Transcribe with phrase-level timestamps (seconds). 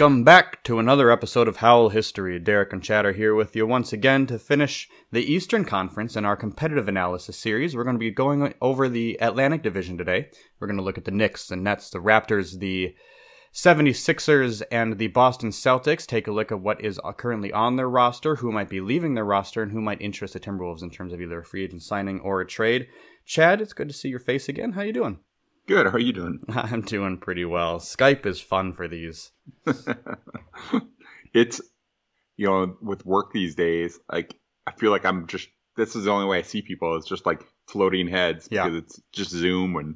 [0.00, 2.38] Welcome back to another episode of Howl History.
[2.38, 6.24] Derek and Chad are here with you once again to finish the Eastern Conference in
[6.24, 7.76] our competitive analysis series.
[7.76, 10.30] We're going to be going over the Atlantic Division today.
[10.58, 12.94] We're going to look at the Knicks, the Nets, the Raptors, the
[13.52, 16.06] 76ers, and the Boston Celtics.
[16.06, 19.26] Take a look at what is currently on their roster, who might be leaving their
[19.26, 22.20] roster, and who might interest the Timberwolves in terms of either a free agent signing
[22.20, 22.86] or a trade.
[23.26, 24.72] Chad, it's good to see your face again.
[24.72, 25.18] How you doing?
[25.70, 25.86] Good.
[25.86, 26.40] How are you doing?
[26.48, 27.78] I'm doing pretty well.
[27.78, 29.30] Skype is fun for these.
[31.32, 31.60] it's
[32.36, 34.34] you know with work these days, like
[34.66, 36.96] I feel like I'm just this is the only way I see people.
[36.96, 38.64] It's just like floating heads Yeah.
[38.64, 39.94] because it's just Zoom and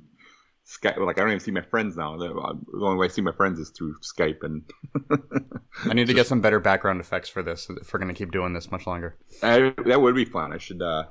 [0.64, 1.04] Skype.
[1.04, 2.18] Like I don't even see my friends now.
[2.18, 4.62] The, uh, only way I see my friends is through Skype and
[5.90, 8.30] I need to get some better background effects for this if we're going to keep
[8.30, 9.16] doing this much longer.
[9.42, 10.52] I, that would be fun.
[10.52, 11.06] I should uh,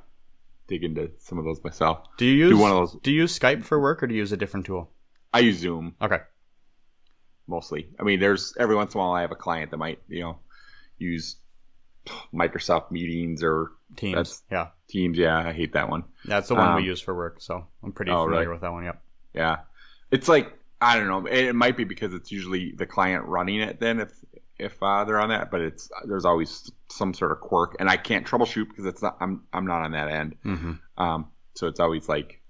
[0.67, 2.07] dig into some of those myself.
[2.17, 3.01] Do you use Do one of those.
[3.01, 4.89] Do you use Skype for work or do you use a different tool?
[5.33, 6.19] I use Zoom Okay.
[7.47, 7.89] mostly.
[7.99, 10.21] I mean, there's every once in a while I have a client that might you
[10.21, 10.39] know
[10.97, 11.37] use
[12.33, 14.41] Microsoft Meetings or Teams.
[14.51, 14.67] Yeah.
[14.87, 15.17] Teams.
[15.17, 16.03] Yeah, I hate that one.
[16.25, 18.51] That's the one Um, we use for work, so I'm pretty oh, familiar really?
[18.53, 18.83] with that one.
[18.85, 19.01] Yep.
[19.33, 19.57] Yeah,
[20.11, 21.25] it's like I don't know.
[21.25, 23.79] It, it might be because it's usually the client running it.
[23.79, 24.11] Then if
[24.59, 27.97] if uh, they're on that, but it's there's always some sort of quirk, and I
[27.97, 29.17] can't troubleshoot because it's not.
[29.19, 30.35] I'm I'm not on that end.
[30.43, 32.41] hmm Um, so it's always like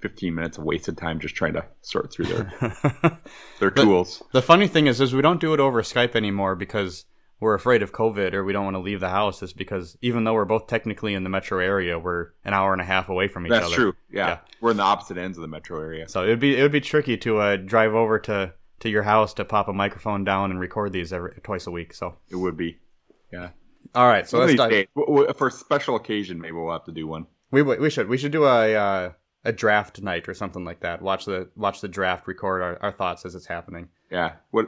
[0.00, 3.18] 15 minutes of wasted time just trying to sort through their
[3.60, 4.22] their tools.
[4.32, 7.04] the funny thing is, is we don't do it over Skype anymore because
[7.38, 9.42] we're afraid of COVID or we don't want to leave the house.
[9.42, 12.80] Is because even though we're both technically in the metro area, we're an hour and
[12.80, 13.70] a half away from each That's other.
[13.70, 13.94] That's true.
[14.10, 14.26] Yeah.
[14.28, 14.38] Yeah.
[14.60, 16.08] we're in the opposite ends of the metro area.
[16.08, 19.02] So it would be it would be tricky to uh, drive over to to your
[19.02, 21.94] house to pop a microphone down and record these every twice a week.
[21.94, 22.78] So It would be.
[23.32, 23.50] Yeah.
[23.94, 24.70] all right, so let's these dive.
[24.70, 27.26] days, w- w- for a special occasion, maybe we'll have to do one.
[27.50, 29.12] We we should we should do a uh,
[29.44, 31.02] a draft night or something like that.
[31.02, 33.88] Watch the watch the draft, record our, our thoughts as it's happening.
[34.10, 34.32] Yeah.
[34.50, 34.66] What?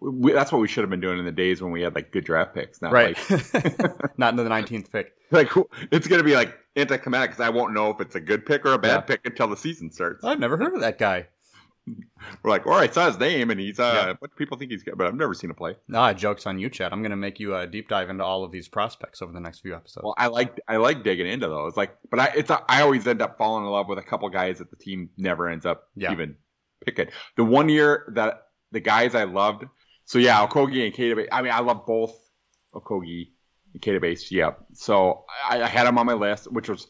[0.00, 2.12] We, that's what we should have been doing in the days when we had like
[2.12, 2.80] good draft picks.
[2.80, 5.12] Not Right, like not in the nineteenth pick.
[5.32, 5.50] like
[5.90, 8.74] it's gonna be like anticlimactic because I won't know if it's a good pick or
[8.74, 9.00] a bad Yeah.
[9.00, 10.22] pick until the season starts.
[10.24, 11.26] I've never heard of that guy.
[12.42, 14.14] We're like, all right, I saw his name and he's uh, Yeah.
[14.18, 15.76] what people think he's good, but I've never seen him play.
[15.94, 16.92] Ah, jokes on you, Chad.
[16.92, 19.60] I'm gonna make you a deep dive into all of these prospects over the next
[19.60, 20.04] few episodes.
[20.04, 21.76] Well, I like I like digging into those.
[21.76, 24.28] Like, but I it's a, I always end up falling in love with a couple
[24.30, 26.12] guys that the team never ends up Yeah.
[26.12, 26.36] even
[26.84, 27.08] picking.
[27.36, 29.64] The one year that the guys I loved,
[30.04, 31.26] so yeah, Okogie and Keita.
[31.32, 32.14] I mean, I love both
[32.74, 33.28] Okogie
[33.74, 34.30] and Keita Bates.
[34.30, 36.86] Yeah, so I, I had them on my list, which was,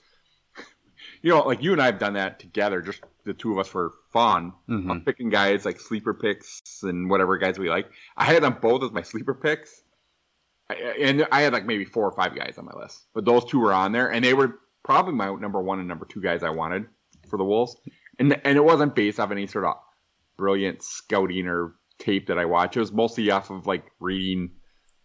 [1.22, 3.68] you know, like you and I have done that together, just the two of us
[3.68, 4.52] for fun.
[4.68, 4.90] Mhm.
[4.90, 7.88] I'm picking guys like sleeper picks and whatever guys we like.
[8.16, 9.82] I had them both as my sleeper picks,
[10.70, 13.44] I- and I had like maybe four or five guys on my list, but those
[13.44, 16.42] two were on there, and they were probably my number one and number two guys
[16.42, 16.86] I wanted
[17.28, 17.76] for the Wolves,
[18.18, 19.74] and and it wasn't based off any sort of
[20.36, 22.76] brilliant scouting or tape that I watched.
[22.76, 24.50] It was mostly off of like reading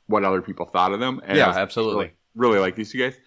[0.07, 1.21] what other people thought of them.
[1.25, 1.95] And Yeah, absolutely.
[2.35, 3.17] Really, really like these two guys.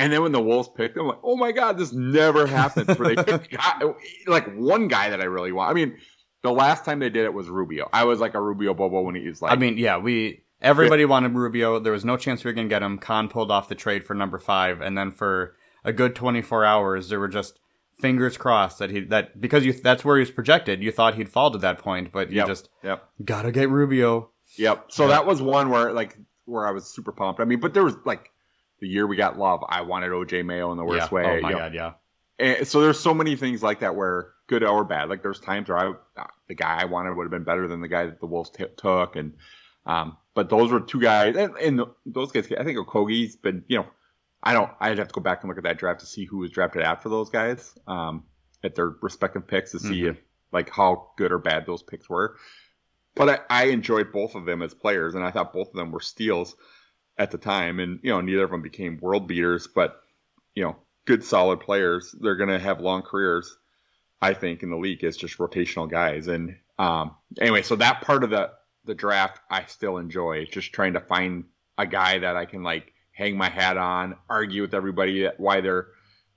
[0.00, 2.98] And then when the Wolves picked them, I'm like, oh my god, this never happens.
[2.98, 3.56] Where they pick
[4.26, 5.70] like one guy that I really want.
[5.70, 5.98] I mean,
[6.42, 7.88] the last time they did it was Rubio.
[7.92, 11.04] I was like a Rubio Bobo when he was like, I mean, yeah, we everybody
[11.04, 11.78] wanted Rubio.
[11.78, 12.98] There was no chance we were gonna get him.
[12.98, 17.08] Kahn pulled off the trade for number five, and then for a good 24 hours,
[17.08, 17.58] there were just
[17.98, 20.82] fingers crossed that he that because you that's where he was projected.
[20.82, 24.30] You thought he'd fall to that point, but you yep, just yep, gotta get Rubio.
[24.56, 24.86] yep.
[24.88, 25.08] So Yeah.
[25.10, 27.40] that was one where like where I was super pumped.
[27.40, 28.30] I mean, but there was like
[28.80, 29.62] the year we got love.
[29.68, 31.14] I wanted OJ Mayo in the worst yeah.
[31.14, 31.24] way.
[31.24, 31.60] Oh my you know.
[31.60, 31.92] god, yeah.
[32.38, 35.08] And so there's so many things like that where good or bad.
[35.10, 35.92] Like there's times where I
[36.48, 38.64] the guy I wanted would have been better than the guy that the Wolves t-
[38.76, 39.34] took, and
[39.86, 42.50] um, but those were two guys, and, and those guys.
[42.58, 43.86] I think Okogie's been, you know,
[44.42, 44.70] I don't.
[44.80, 46.82] I'd have to go back and look at that draft to see who was drafted
[46.82, 48.24] after those guys, um,
[48.64, 50.10] at their respective picks to see Mhm.
[50.10, 50.16] if
[50.52, 52.36] like how good or bad those picks were.
[53.14, 55.90] But I, I enjoyed both of them as players, and I thought both of them
[55.92, 56.56] were steals
[57.20, 60.00] at the time, and you know neither of them became world beaters, but
[60.54, 62.14] you know good solid players.
[62.18, 63.56] They're going to have long careers,
[64.22, 66.28] I think, in the league as just rotational guys.
[66.28, 68.50] And um, anyway, so that part of the
[68.86, 71.44] the draft I still enjoy, just trying to find
[71.76, 75.88] a guy that I can like hang my hat on, argue with everybody why they're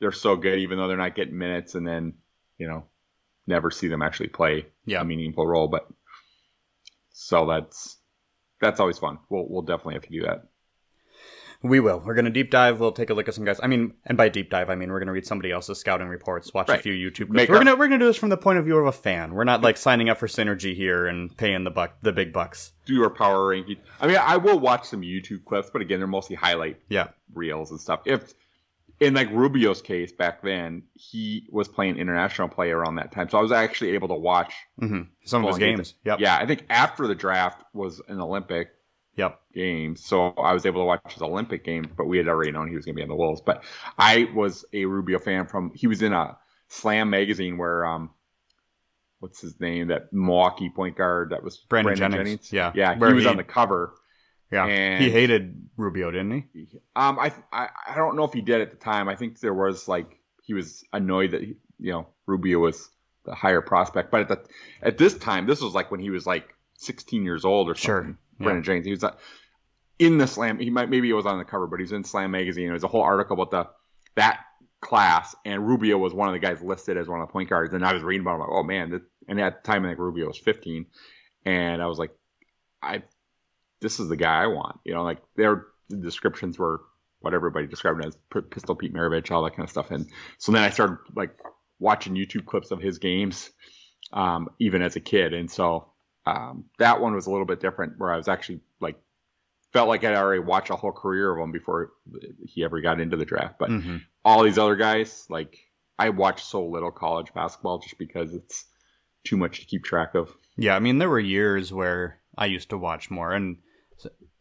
[0.01, 2.15] they're so good, even though they're not getting minutes, and then
[2.57, 2.83] you know
[3.47, 4.99] never see them actually play Yeah.
[5.01, 5.69] a meaningful role.
[5.69, 5.87] But
[7.13, 7.97] so that's
[8.59, 9.19] that's always fun.
[9.29, 10.49] We'll we'll definitely have to do that.
[11.63, 12.01] We will.
[12.05, 12.79] We're going to deep dive.
[12.81, 13.57] We'll take a look at some guys.
[13.63, 16.07] I mean, and by deep dive, I mean we're going to read somebody else's scouting
[16.09, 17.49] reports, watch a few YouTube clips.
[17.49, 19.33] We're gonna we're gonna do this from the point of view of a fan.
[19.33, 22.73] We're not like signing up for synergy here and paying the buck the big bucks.
[22.85, 23.77] Do our power ranking.
[24.01, 27.07] I mean, I will watch some YouTube clips, but again, they're mostly highlight Yeah.
[27.33, 28.01] reels and stuff.
[28.05, 28.33] If
[28.99, 33.37] in like Rubio's case back then, he was playing international play around that time, so
[33.37, 35.95] I was actually able to watch hmm some of his Well, games.
[36.03, 36.19] Yep.
[36.19, 38.69] Yeah, I think after the draft was an Olympic
[39.15, 39.39] Yep.
[39.53, 42.67] game, so I was able to watch his Olympic game, but we had already known
[42.69, 43.41] he was going to be on the Wolves.
[43.41, 43.63] But
[43.97, 46.37] I was a Rubio fan from he was in a
[46.69, 48.09] Slam magazine where um,
[49.19, 49.87] what's his name?
[49.89, 52.51] That Milwaukee point guard that was Brandon Jennings.
[52.51, 52.71] Yeah.
[52.75, 53.93] yeah, Where he was he- on the cover.
[54.51, 54.65] Yeah.
[54.65, 56.67] And- he hated Rubio, didn't he?
[56.95, 59.09] Um, I, I I don't know if he did at the time.
[59.09, 62.89] I think there was like he was annoyed that he, you know Rubio was
[63.25, 64.39] the higher prospect, but at the
[64.81, 68.15] at this time, this was like when he was like 16 years old or Sure,
[68.37, 68.43] something.
[68.43, 68.45] yeah.
[68.45, 69.05] Brandon James, he was
[69.99, 70.59] in the Slam.
[70.59, 72.69] He might maybe he was on the cover, but he was in Slam magazine.
[72.69, 73.69] It was a whole article about the
[74.15, 74.39] that
[74.81, 77.73] class, and Rubio was one of the guys listed as one of the point guards.
[77.73, 79.99] And I was reading about him, like, oh man, and at the time I think
[79.99, 80.85] Rubio was 15,
[81.45, 82.11] and I was like,
[82.81, 83.03] I
[83.81, 84.79] this is the guy I want.
[84.83, 86.81] You know, like their descriptions were
[87.19, 88.17] what everybody described as
[88.49, 89.91] Pistol Pete Maravich, all that kind of stuff.
[89.91, 90.07] And
[90.39, 91.37] so then I started like
[91.79, 93.49] watching YouTube clips of his games,
[94.11, 95.33] um, even as a kid.
[95.33, 95.92] And so
[96.25, 98.97] um, that one was a little bit different, where I was actually like
[99.71, 101.91] felt like I'd already watched a whole career of him before
[102.45, 103.55] he ever got into the draft.
[103.59, 105.57] But hmm all these other guys, like
[105.99, 108.65] I watched so little college basketball just because it's
[109.25, 110.33] too much to keep track of.
[110.55, 113.57] Yeah, I mean, there were years where I used to watch more, and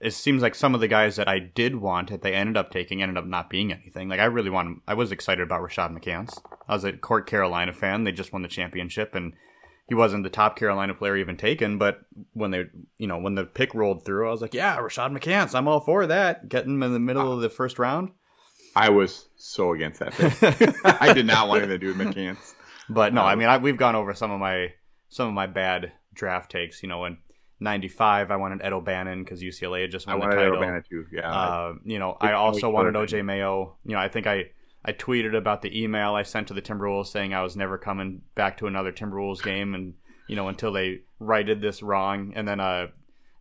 [0.01, 2.71] it seems like some of the guys that I did want that they ended up
[2.71, 4.09] taking ended up not being anything.
[4.09, 6.41] Like I really wanted, I was excited about Rashad McCants.
[6.69, 8.05] I was a Court Carolina fan.
[8.05, 9.33] They just won the championship, and
[9.93, 11.77] he wasn't the top Carolina player even taken.
[11.77, 12.01] But
[12.33, 12.65] when they,
[12.97, 15.55] you know, when the pick rolled through, I was like, yeah, Rashad McCants.
[15.55, 16.49] I'm all for that.
[16.49, 18.11] Getting him in the middle of the first round.
[18.75, 20.13] I was so against that.
[20.15, 20.75] Pick.
[20.83, 22.55] I did not want anything to do McCants.
[22.89, 24.73] But no, I Um, mean, I, we've gone over some of my
[25.11, 26.83] some of my bad draft takes.
[26.83, 27.19] You know, in
[27.61, 30.59] '95, I wanted Ed O'Bannon because UCLA had just I won the wanted title.
[30.63, 31.05] Urbana too.
[31.13, 31.31] Yeah.
[31.31, 33.77] Uh, you know, I also wanted OJ Mayo.
[33.85, 34.51] You know, I think I
[34.85, 38.23] I tweeted about the email I sent to the Timberwolves saying I was never coming
[38.35, 39.95] back to another Timberwolves game, and
[40.27, 42.33] you know, until they righted this wrong.
[42.35, 42.89] And then uh,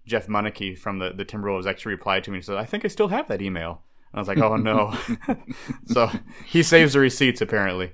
[0.05, 2.89] Jeff Munike from the the Timberwolves actually replied to me and said, "I think I
[2.89, 4.95] still have that email." And I was like, "Oh no!"
[5.87, 6.09] so
[6.45, 7.93] he saves the receipts apparently.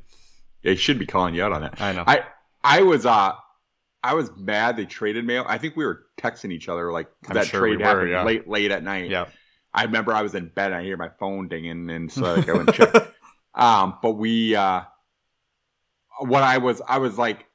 [0.63, 1.81] they should be calling you out on that.
[1.81, 2.03] I know.
[2.05, 2.23] I
[2.63, 3.33] I was uh
[4.03, 5.45] I was mad they traded Mayo.
[5.47, 8.23] I think we were texting each other like that sure trade we were, happened yeah.
[8.23, 9.09] late late at night.
[9.09, 9.25] yeah.
[9.73, 12.49] I remember I was in bed and I hear my phone dinging and so like,
[12.49, 12.97] I went and checked.
[13.57, 14.81] Um, but we uh
[16.19, 17.45] what I was I was like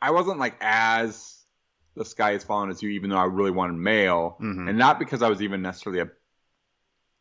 [0.00, 1.42] I wasn't like as
[1.96, 4.36] the sky is falling as you, even though I really wanted Mayo.
[4.40, 4.68] Mhm.
[4.68, 6.10] And not because I was even necessarily a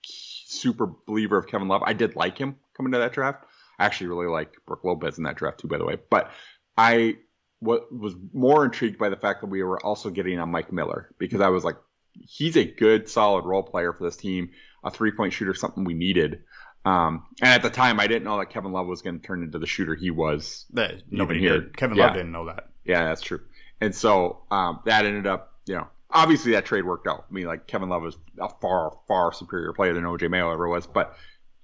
[0.04, 1.84] super believer of Kevin Love.
[1.86, 3.46] I did like him coming to that draft.
[3.80, 5.98] I actually really liked Brook Lopez in that draft too, by the way.
[6.10, 6.32] But
[6.78, 7.18] I
[7.60, 11.10] what was more intrigued by the fact that we were also getting on Mike Miller
[11.18, 11.78] because I was like,
[12.12, 14.50] he's a good, solid role player for this team,
[14.84, 16.44] a three point shooter, something we needed.
[16.86, 19.42] Um, and at the time, I didn't know that Kevin Love was going to turn
[19.44, 21.62] into the shooter he was That nobody here.
[21.62, 21.78] did.
[21.78, 22.06] Kevin Yeah.
[22.08, 22.70] Love didn't know that.
[22.84, 23.40] yeah, that's true.
[23.80, 27.26] And so um, that ended up, you know, obviously that trade worked out.
[27.30, 30.68] I mean, like Kevin Love was a far, far superior player than OJ Mayo ever
[30.68, 31.16] was, but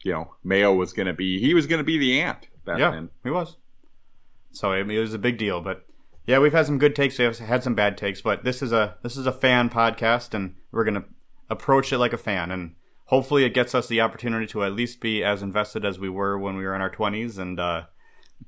[0.04, 2.80] you know, Mayo was going to be, he was going to be the ant back
[2.80, 3.10] Yeah, then.
[3.24, 3.58] he was.
[4.52, 5.86] So I mean, it was a big deal, but
[6.26, 7.20] yeah, we've had some good takes.
[7.20, 10.56] We've had some bad takes, but this is a this is a fan podcast, and
[10.72, 11.04] we're gonna
[11.50, 12.76] approach it like a fan, and
[13.10, 16.40] hopefully, it gets us the opportunity to at least be as invested as we were
[16.40, 17.38] when we were in our twenties.
[17.38, 17.84] And uh,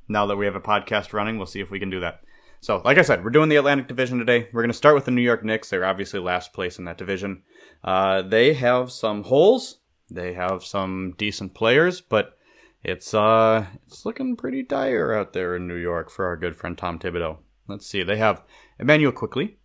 [0.07, 2.21] now that we have a podcast running, we'll see if we can do that.
[2.61, 4.47] So, like I said, we're doing the Atlantic Division today.
[4.53, 5.69] We're going to start with the New York Knicks.
[5.69, 7.43] They're obviously last place in that division.
[7.83, 9.79] Uh, they have some holes.
[10.09, 12.37] They have some decent players, but
[12.83, 16.77] it's uh it's looking pretty dire out there in New York for our good friend
[16.77, 17.37] Tom Thibodeau.
[17.67, 18.03] Let's see.
[18.03, 18.43] They have
[18.79, 19.57] Immanuel Quickley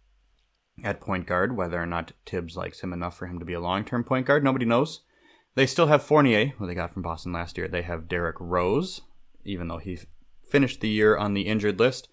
[0.82, 1.56] at point guard.
[1.56, 4.44] Whether or not Thibs likes him enough for him to be a long-term point guard,
[4.44, 5.00] nobody knows.
[5.54, 7.66] They still have Fournier, who they got from Boston last year.
[7.66, 9.00] They have Derrick Rose,
[9.44, 9.98] even though he
[10.46, 12.08] finished the year on the injured list.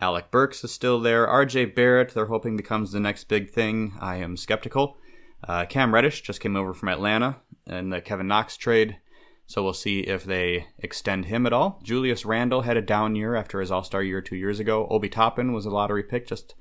[0.00, 1.26] Alec Burks is still there.
[1.26, 3.94] RJ Barrett, they're hoping becomes the next big thing.
[4.00, 4.98] I am skeptical.
[5.46, 8.98] Uh, Cam Reddish just came over from Atlanta in the Kevin Knox trade,
[9.46, 11.80] so we'll see if they extend him at all.
[11.82, 14.86] Julius Randle had a down year after his All Star year two years ago.
[14.90, 16.54] Obi Toppin was a lottery pick just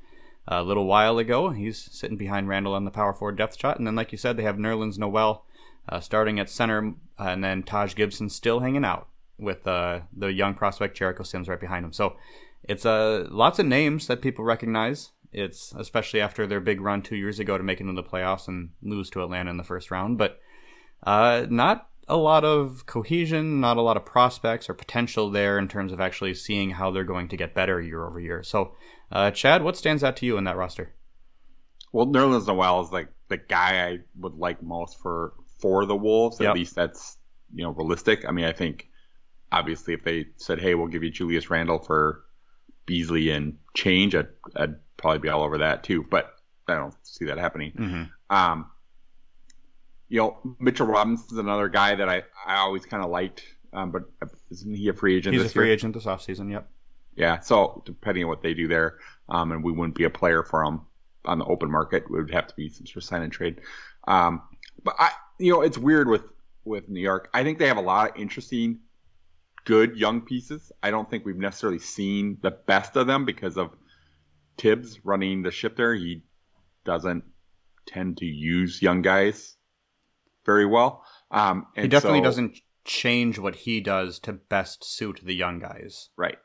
[0.48, 1.50] a little while ago.
[1.50, 4.38] He's sitting behind Randle on the power forward depth shot, and then like you said,
[4.38, 5.46] they have Nerlens Noel
[5.90, 10.54] uh, starting at center, and then Taj Gibson still hanging out with uh, the young
[10.54, 11.94] prospect Jericho Sims right behind him.
[11.94, 12.16] So
[12.64, 15.12] it's uh, lots of names that people recognize.
[15.32, 18.48] It's especially after their big run two years ago to make it into the playoffs
[18.48, 20.40] and lose to Atlanta in the first round, but
[21.04, 25.68] uh, not a lot of cohesion, not a lot of prospects or potential there in
[25.68, 28.44] terms of actually seeing how they're going to get better year over year.
[28.44, 28.74] So,
[29.12, 30.94] uh, Chad, what stands out to you in that roster?
[31.92, 36.42] Well, Nerlens Noel is like the guy I would like most for for the Wolves.
[36.42, 37.18] At least that's
[37.54, 38.26] you know realistic.
[38.28, 38.90] I mean, I think
[39.52, 42.26] obviously if they said, "Hey, we'll give you Julius Randle for
[42.86, 46.06] Beasley and change," I'd, I'd probably be all over that too.
[46.10, 46.34] But
[46.68, 47.72] I don't see that happening.
[47.72, 48.36] Mm-hmm.
[48.36, 48.70] Um,
[50.10, 53.44] you know, Mitchell Robinson's another guy that I, I always kind of liked,
[53.74, 54.04] um, but
[54.52, 55.36] isn't he a free agent?
[55.36, 55.74] He's a free year?
[55.74, 56.70] agent this offseason, yep.
[57.16, 60.44] Yeah, so depending on what they do there, um, and we wouldn't be a player
[60.44, 60.82] for him
[61.24, 63.62] on the open market, it would have to be some sort of sign and trade.
[64.08, 64.42] Um,
[64.84, 66.24] but I, you know, it's weird with
[66.66, 67.30] with New York.
[67.34, 68.80] I think they have a lot of interesting,
[69.66, 70.72] good young pieces.
[70.84, 73.72] I don't think we've necessarily seen the best of them because of
[74.58, 75.94] Thibs running the ship there.
[75.94, 76.24] He
[76.86, 77.24] doesn't
[77.86, 79.56] tend to use young guys
[80.46, 81.04] very well.
[81.32, 85.60] Um, and He definitely so- doesn't change what he does to best suit the young
[85.60, 86.10] guys.
[86.18, 86.38] right.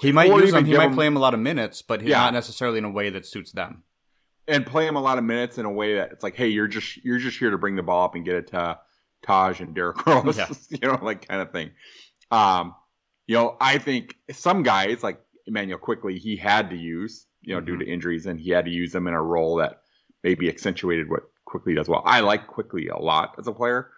[0.00, 0.64] He might use him.
[0.64, 2.18] he might him- play him a lot of minutes, but Yeah.
[2.18, 3.82] not necessarily in a way that suits them.
[4.46, 6.68] and play him a lot of minutes in a way that it's like, hey, you're
[6.68, 8.78] just you're just here to bring the ball up and get it to
[9.22, 10.48] Taj and Derrick Rose, Yeah.
[10.68, 11.70] you know, like kind of thing.
[12.30, 12.74] Um,
[13.26, 17.60] you know, I think some guys like Immanuel Quickley he had to use, you know,
[17.62, 19.80] due to injuries, and he had to use them in a role that
[20.22, 22.02] maybe accentuated what Quickley does well.
[22.04, 23.90] I like Quickley a lot as a player.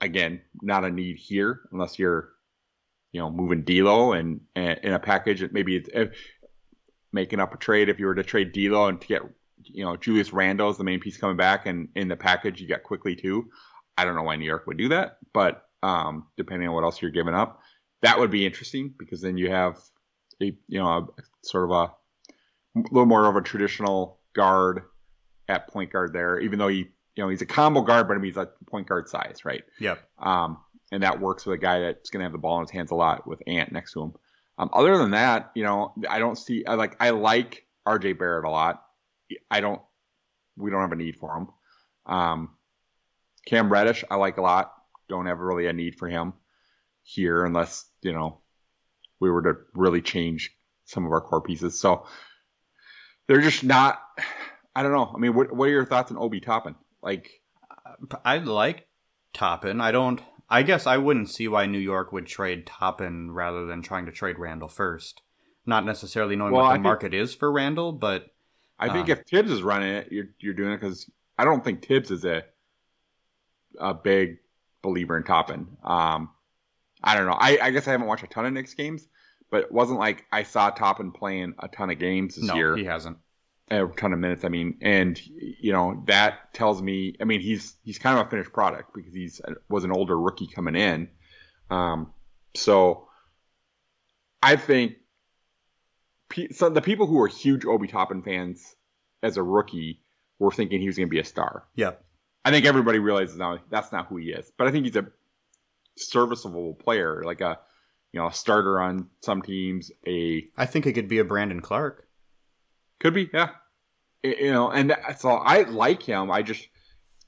[0.00, 2.30] Again, not a need here unless you're,
[3.12, 5.44] you know, moving D'Lo and, and in a package.
[5.52, 6.10] Maybe it's, if,
[7.12, 9.22] making up a trade if you were to trade D'Lo and to get
[9.64, 12.66] you know Julius Randle is the main piece coming back, and in the package you
[12.66, 13.48] get Quickley too.
[13.96, 17.02] I don't know why New York would do that, but um, depending on what else
[17.02, 17.60] you're giving up,
[18.00, 19.78] that would be interesting because then you have
[20.40, 21.06] a you know a,
[21.44, 21.92] sort of a
[22.90, 24.82] little more of a traditional guard
[25.48, 28.16] at point guard there, even though he you know he's a combo guard, but I
[28.16, 29.62] mean he's a point guard size, right?
[29.78, 30.00] Yep.
[30.18, 30.58] Um,
[30.92, 32.90] and that works with a guy that's going to have the ball in his hands
[32.90, 34.12] a lot with Ant next to him.
[34.58, 36.64] Um, other than that, you know, I don't see.
[36.66, 36.96] I like.
[37.00, 38.12] I like R.J.
[38.12, 38.84] Barrett a lot.
[39.50, 39.80] I don't.
[40.56, 41.48] We don't have a need for him.
[42.04, 42.50] Um,
[43.46, 44.72] Cam Reddish, I like a lot.
[45.08, 46.34] Don't have really a need for him
[47.02, 48.40] here unless you know
[49.18, 51.80] we were to really change some of our core pieces.
[51.80, 52.06] So
[53.26, 54.00] they're just not.
[54.74, 55.10] I don't know.
[55.14, 56.74] I mean, what what are your thoughts on Obi Toppin?
[57.02, 57.30] Like,
[58.24, 58.86] I like
[59.32, 59.80] Toppin.
[59.80, 60.20] I don't.
[60.52, 64.12] I guess I wouldn't see why New York would trade Toppin rather than trying to
[64.12, 65.22] trade Randle first.
[65.64, 68.26] Not necessarily knowing Well, what the think- market is for Randle, but
[68.78, 69.12] I think Uh.
[69.12, 72.24] if Thibs is running it, you're you're doing it because I don't think Thibs is
[72.24, 72.44] a
[73.78, 74.38] a big
[74.82, 75.76] believer in Toppin.
[75.82, 76.30] Um,
[77.02, 77.36] I don't know.
[77.38, 79.08] I, I guess I haven't watched a ton of Knicks games,
[79.50, 82.76] but it wasn't like I saw Toppin playing a ton of games this no, year,
[82.76, 83.16] he hasn't.
[83.70, 84.44] A ton of minutes.
[84.44, 87.16] I mean, and you know that tells me.
[87.20, 90.46] I mean, he's he's kind of a finished product because he's was an older rookie
[90.46, 91.08] coming in.
[91.70, 92.12] Um,
[92.54, 93.08] so
[94.42, 94.96] I think
[96.28, 98.74] pe- so the people who are huge Obi Toppin fans
[99.22, 100.00] as a rookie
[100.38, 101.64] were thinking he was going to be a star.
[101.74, 101.92] Yeah.
[102.44, 104.50] I think everybody realizes now that's not who he is.
[104.58, 105.06] But I think he's a
[105.96, 107.58] serviceable player, like a
[108.12, 109.92] you know a starter on some teams.
[110.06, 112.08] A I think it could be a Brandon Clarke.
[113.02, 113.50] Could be, yeah.
[114.22, 116.30] You know, and so I like him.
[116.30, 116.66] I just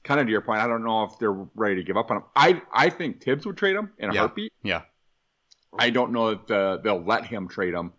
[0.05, 0.61] kind of to your point.
[0.61, 2.23] I don't know if they're ready to give up on him.
[2.35, 4.19] I I think Thibs would trade him in a Yeah.
[4.21, 4.53] heartbeat.
[4.63, 4.83] Yeah.
[5.77, 7.91] I don't know if uh, they'll let him trade him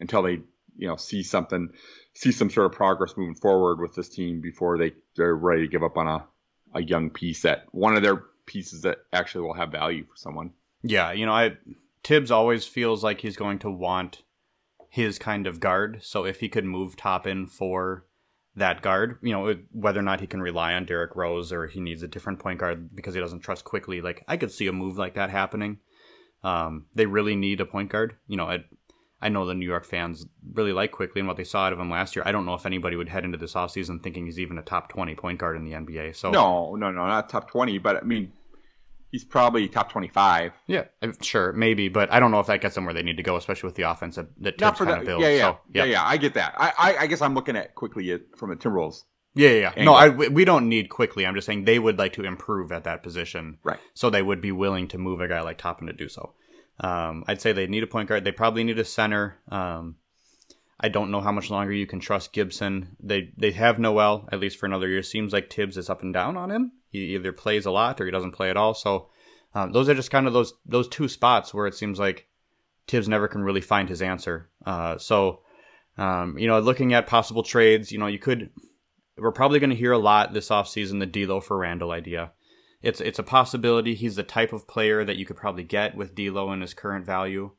[0.00, 0.40] until they,
[0.76, 1.68] you know, see something,
[2.14, 5.68] see some sort of progress moving forward with this team before they they're ready to
[5.68, 6.26] give up on a
[6.74, 10.50] a young piece that one of their pieces that actually will have value for someone.
[10.82, 11.56] Yeah, you know, I
[12.02, 14.22] Thibs always feels like he's going to want
[14.90, 16.00] his kind of guard.
[16.02, 18.04] So if he could move Toppin for
[18.56, 21.80] that guard, you know, whether or not he can rely on Derrick Rose or he
[21.80, 24.72] needs a different point guard because he doesn't trust Quickley, like I could see a
[24.72, 25.78] move like that happening.
[26.42, 28.16] Um, they really need a point guard.
[28.26, 28.64] You know, I,
[29.22, 31.78] I know the New York fans really like Quickley and what they saw out of
[31.78, 32.24] him last year.
[32.26, 34.88] I don't know if anybody would head into this offseason thinking he's even a top
[34.88, 36.16] 20 point guard in the NBA.
[36.16, 38.32] So No, no, no, not top twenty, but I mean,
[39.10, 40.52] he's probably top twenty-five.
[40.66, 40.84] Yeah,
[41.22, 43.36] sure, maybe, but I don't know if that gets them where they need to go,
[43.36, 45.22] especially with the offense that, that Thibs kind of builds.
[45.22, 46.04] Yeah, yeah, So, yeah, yeah.
[46.04, 46.54] I get that.
[46.56, 49.02] I, I, I guess I'm looking at Quickley from the Timberwolves.
[49.34, 49.72] yeah, yeah.
[49.76, 49.84] yeah.
[49.84, 51.26] No, I, we we don't need Quickley.
[51.26, 53.78] I'm just saying they would like to improve at that position, Right.
[53.94, 56.34] So they would be willing to move a guy like Toppin to do so.
[56.78, 58.24] Um, I'd say they need a point guard.
[58.24, 59.38] They probably need a center.
[59.48, 59.96] Um,
[60.80, 62.96] I don't know how much longer you can trust Gibson.
[63.00, 65.02] They they have Noel at least for another year.
[65.02, 66.72] Seems like Thibs is up and down on him.
[66.88, 68.74] He either plays a lot or he doesn't play at all.
[68.74, 69.10] So
[69.54, 72.26] um, those are just kind of those those two spots where it seems like
[72.88, 74.48] Thibs never can really find his answer.
[74.64, 75.42] Uh, so
[75.98, 78.50] um, you know, looking at possible trades, you know, you could.
[79.18, 82.32] We're probably going to hear a lot this offseason the D'Lo for Randle idea.
[82.80, 83.94] It's it's a possibility.
[83.94, 87.04] He's the type of player that you could probably get with D'Lo and his current
[87.04, 87.50] value.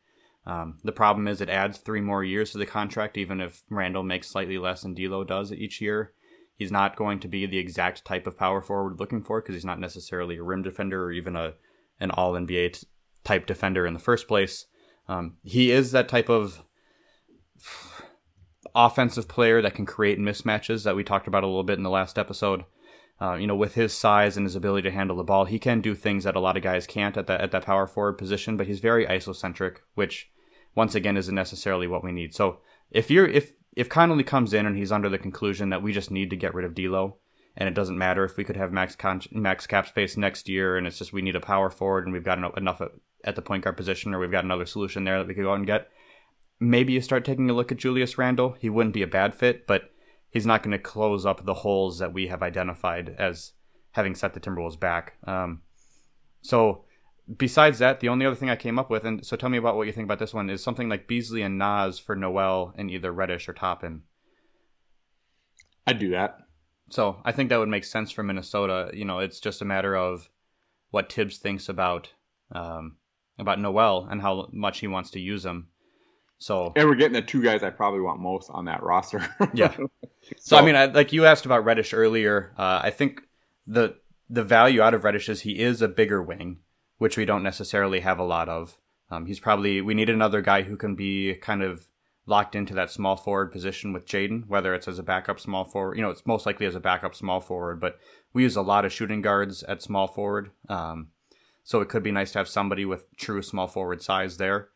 [0.46, 4.04] Um, the problem is it adds three more years to the contract, even if Randle
[4.04, 6.14] makes slightly less than D'Lo does each year.
[6.56, 9.66] He's not going to be the exact type of power forward looking for because he's
[9.66, 11.54] not necessarily a rim defender or even a,
[12.00, 12.88] an All NBA t-
[13.24, 14.66] type defender in the first place.
[15.08, 16.64] Um, he is that type of
[18.76, 21.90] offensive player that can create mismatches that we talked about a little bit in the
[21.90, 22.64] last episode.
[23.22, 25.80] Uh, you know, with his size and his ability to handle the ball, he can
[25.80, 28.58] do things that a lot of guys can't at that at that power forward position.
[28.58, 30.32] But he's very isocentric, which
[30.74, 32.34] once again isn't necessarily what we need.
[32.34, 35.94] So if you're if if Connelly comes in and he's under the conclusion that we
[35.94, 37.18] just need to get rid of D'Lo,
[37.56, 40.76] and it doesn't matter if we could have max con- max cap space next year,
[40.76, 42.82] and it's just we need a power forward and we've got enough
[43.24, 45.52] at the point guard position, or we've got another solution there that we could go
[45.52, 45.90] out and get.
[46.60, 48.56] Maybe you start taking a look at Julius Randle.
[48.60, 49.92] He wouldn't be a bad fit, but
[50.32, 53.52] he's not going to close up the holes that we have identified as
[53.92, 55.14] having set the Timberwolves back.
[55.26, 55.62] Um,
[56.42, 56.86] so
[57.38, 59.76] besides that, the only other thing I came up with, and so tell me about
[59.76, 62.90] what you think about this one, is something like Beasley and Naz for Noel and
[62.90, 64.04] either Reddish or Toppin.
[65.86, 66.38] I'd do that.
[66.90, 68.92] So I think that would make sense for Minnesota.
[68.94, 70.30] You know, it's just a matter of
[70.90, 72.14] what Thibs thinks about
[72.54, 72.98] um,
[73.40, 75.68] about Noel and how much he wants to use him.
[76.42, 79.24] So and we're getting the two guys I probably want most on that roster.
[79.54, 79.76] yeah.
[79.76, 79.90] So,
[80.38, 83.22] so, I mean, I, like you asked about Reddish earlier, uh, I think
[83.68, 86.58] the the value out of Reddish is he is a bigger wing,
[86.98, 88.80] which we don't necessarily have a lot of.
[89.12, 91.86] Um, he's probably we need another guy who can be kind of
[92.26, 95.96] locked into that small forward position with Jaden, whether it's as a backup small forward.
[95.96, 98.00] You know, it's most likely as a backup small forward, but
[98.34, 100.50] we use a lot of shooting guards at small forward.
[100.68, 101.10] Um,
[101.64, 104.70] so it could be nice to have somebody with true small forward size there.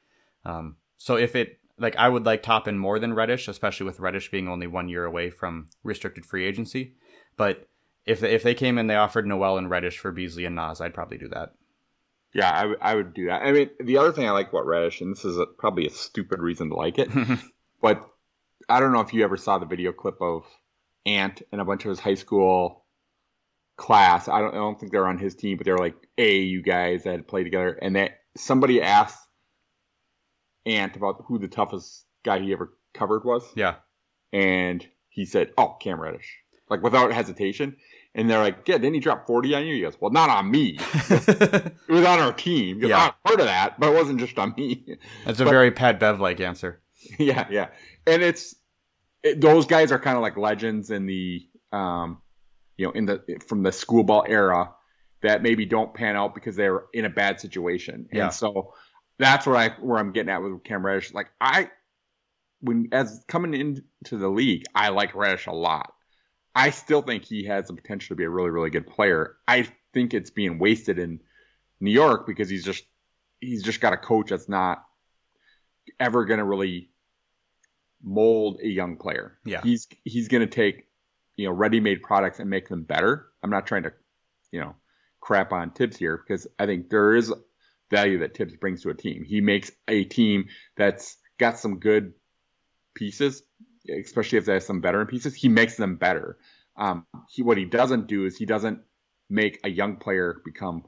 [0.44, 4.32] Um, so if it like I would like Toppin more than Reddish, especially with Reddish
[4.32, 6.96] being only one year away from restricted free agency.
[7.38, 7.68] But
[8.06, 10.94] if if they came in, they offered Noel and Reddish for Beasley and Naz, I'd
[10.94, 11.54] probably do that.
[12.34, 13.44] Yeah, I, w- I would do that.
[13.44, 15.90] I mean, the other thing I like about Reddish, and this is a, probably a
[15.90, 17.10] stupid reason to like it,
[17.82, 18.06] but
[18.68, 20.44] I don't know if you ever saw the video clip of
[21.06, 22.84] Ant and a bunch of his high school
[23.78, 24.28] class.
[24.28, 27.12] I don't, I don't think they're on his team, but they're like AAU guys that
[27.12, 29.25] had played together, and that somebody asked
[30.66, 33.44] Ant about who the toughest guy he ever covered was.
[33.56, 33.76] Yeah.
[34.34, 37.78] And he said, "Oh, Cam Reddish," like without hesitation.
[38.14, 40.50] And they're like, "Yeah, didn't he drop forty on you?" He goes, "Well, not on
[40.50, 40.78] me.
[41.10, 42.80] it was on our team.
[42.80, 45.72] Goes, yeah, I'm part of that, but it wasn't just on me." That's a very
[45.72, 46.82] Pat Bev like answer.
[47.20, 47.68] Yeah, yeah,
[48.08, 48.56] and it's
[49.22, 52.20] it, those guys are kind of like legends in the um,
[52.78, 54.72] you know, in the from the school ball era
[55.22, 58.08] that maybe don't pan out because they're in a bad situation.
[58.12, 58.74] And so
[59.18, 61.14] that's where I where I'm getting at with Cam Reddish.
[61.14, 61.70] Like I
[62.62, 65.94] when as coming into the league, I like Reddish a lot.
[66.56, 69.36] I still think he has the potential to be a really, really good player.
[69.48, 71.20] I think it's being wasted in
[71.80, 72.84] New York because he's just
[73.42, 74.84] he's just got a coach that's not
[76.00, 76.90] ever gonna really
[78.02, 79.38] mold a young player.
[79.46, 79.62] Yeah.
[79.62, 80.88] He's he's gonna take,
[81.36, 83.28] you know, ready made products and make them better.
[83.44, 83.94] I'm not trying to,
[84.52, 84.76] you know,
[85.20, 87.34] crap on Thibs here because I think there is
[87.90, 89.24] value that Thibs brings to a team.
[89.24, 92.14] He makes a team that's got some good
[92.96, 93.44] pieces,
[93.90, 95.36] especially if they have some veteran pieces.
[95.36, 96.38] He makes them better.
[96.78, 98.80] Um, he, what he doesn't do is he doesn't
[99.30, 100.84] make a young player become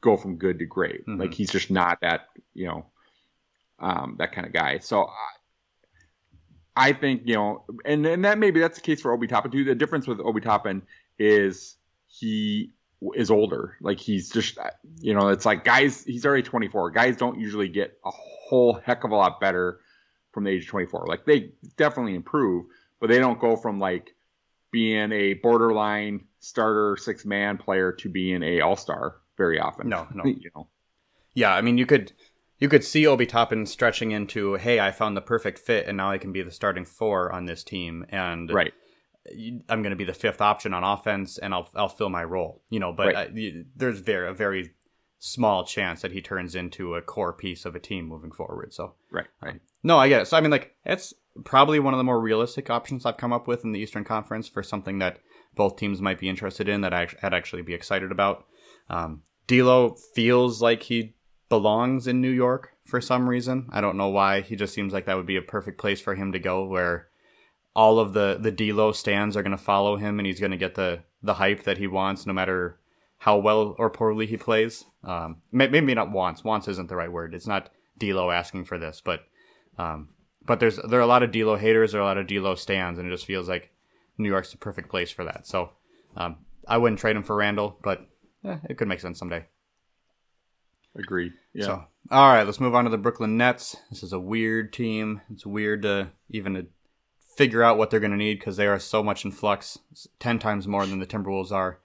[0.00, 1.02] go from good to great.
[1.02, 1.20] Mm-hmm.
[1.20, 2.86] Like he's just not that you know
[3.78, 4.78] um, that kind of guy.
[4.78, 5.06] So
[6.76, 9.50] I, I think you know, and and that maybe that's the case for Obi Toppin
[9.50, 9.64] too.
[9.64, 10.82] The difference with Obi Toppin
[11.18, 12.72] is he
[13.14, 13.76] is older.
[13.80, 16.90] Like he's just, uh, you know, it's like guys, he's already 24.
[16.90, 19.80] Guys don't usually get a whole heck of a lot better
[20.32, 21.06] from the age of 24.
[21.08, 22.66] Like they definitely improve,
[23.00, 24.14] but they don't go from like
[24.70, 29.88] being a borderline starter six man player to being a all star very often.
[29.88, 30.24] No, no.
[30.26, 30.68] you know.
[31.34, 32.12] Yeah, I mean, you could
[32.58, 36.10] you could see Obi Toppin stretching into, hey, I found the perfect fit, and now
[36.10, 38.74] I can be the starting four on this team, and right
[39.68, 42.62] I'm going to be the fifth option on offense, and I'll I'll fill my role.
[42.70, 43.16] You know, but right.
[43.16, 44.72] I, there's very a very
[45.18, 48.72] small chance that he turns into a core piece of a team moving forward.
[48.72, 49.54] So right, right.
[49.54, 50.26] Um, no, I get it.
[50.26, 51.14] So I mean, like it's
[51.44, 54.48] probably one of the more realistic options I've come up with in the Eastern Conference
[54.48, 55.18] for something that
[55.54, 58.46] both teams might be interested in that I, would actually be excited about.
[58.90, 61.14] Um, D'Lo feels like he
[61.48, 63.68] belongs in New York for some reason.
[63.70, 64.42] I don't know why.
[64.42, 67.07] He just seems like that would be a perfect place for him to go, where
[67.78, 70.56] all of the the D'Lo stands are going to follow him, and he's going to
[70.56, 72.80] get the the hype that he wants, no matter
[73.18, 74.84] how well or poorly he plays.
[75.04, 76.42] Um, maybe not wants.
[76.42, 77.34] Wants isn't the right word.
[77.34, 79.20] It's not D'Lo asking for this, but
[79.78, 80.08] um,
[80.44, 82.56] but there's there are a lot of D'Lo haters, there are a lot of D'Lo
[82.56, 83.70] stands, and it just feels like
[84.18, 85.46] New York's the perfect place for that.
[85.46, 85.70] So
[86.16, 88.04] um, I wouldn't trade him for Randle, but
[88.44, 89.46] eh, it could make sense someday.
[90.96, 91.32] Agreed.
[91.54, 91.64] Yeah.
[91.64, 93.76] So, all right, let's move on to the Brooklyn Nets.
[93.88, 95.20] This is a weird team.
[95.30, 96.56] It's weird to even
[97.38, 99.78] figure out what they're going to need because they are so much in flux,
[100.18, 101.78] 10 times more than the Timberwolves are.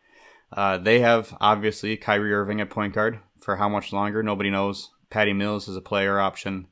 [0.51, 4.89] Uh, they have obviously Kyrie Irving at point guard For how much longer, nobody knows.
[5.11, 6.67] Patty Mills is a player option.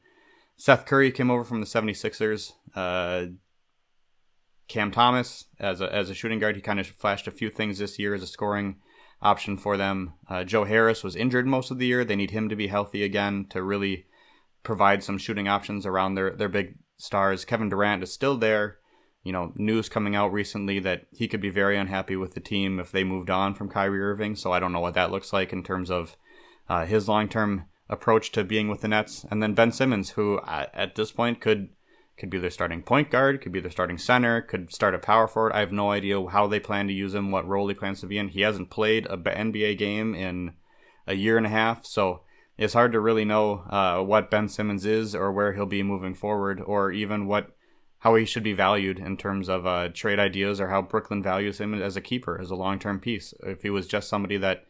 [0.57, 2.53] Seth Curry came over from the 76ers.
[2.75, 3.25] Uh,
[4.67, 7.77] Cam Thomas as a, as a shooting guard, he kind of flashed a few things
[7.77, 8.77] this year as a scoring
[9.21, 10.13] option for them.
[10.27, 12.03] Uh, Joe Harris was injured most of the year.
[12.03, 14.07] They need him to be healthy again to really
[14.63, 17.45] provide some shooting options around their, their big stars.
[17.45, 18.77] Kevin Durant is still there.
[19.23, 22.79] You know, news coming out recently that he could be very unhappy with the team
[22.79, 24.35] if they moved on from Kyrie Irving.
[24.35, 26.15] So I don't know what that looks like in terms of
[26.67, 29.25] uh, his long term approach to being with the Nets.
[29.29, 31.69] And then Ben Simmons, who uh, at this point could
[32.17, 35.27] could be their starting point guard, could be their starting center, could start a power
[35.27, 35.53] forward.
[35.53, 38.07] I have no idea how they plan to use him, what role he plans to
[38.07, 38.29] be in.
[38.29, 40.53] He hasn't played a NBA game in
[41.07, 42.21] a year and a half, so
[42.61, 46.13] it's hard to really know uh, what Ben Simmons is or where he'll be moving
[46.13, 47.55] forward, or even what
[47.99, 51.59] how he should be valued in terms of uh, trade ideas or how Brooklyn values
[51.59, 53.33] him as a keeper, as a long term piece.
[53.41, 54.65] If he was just somebody that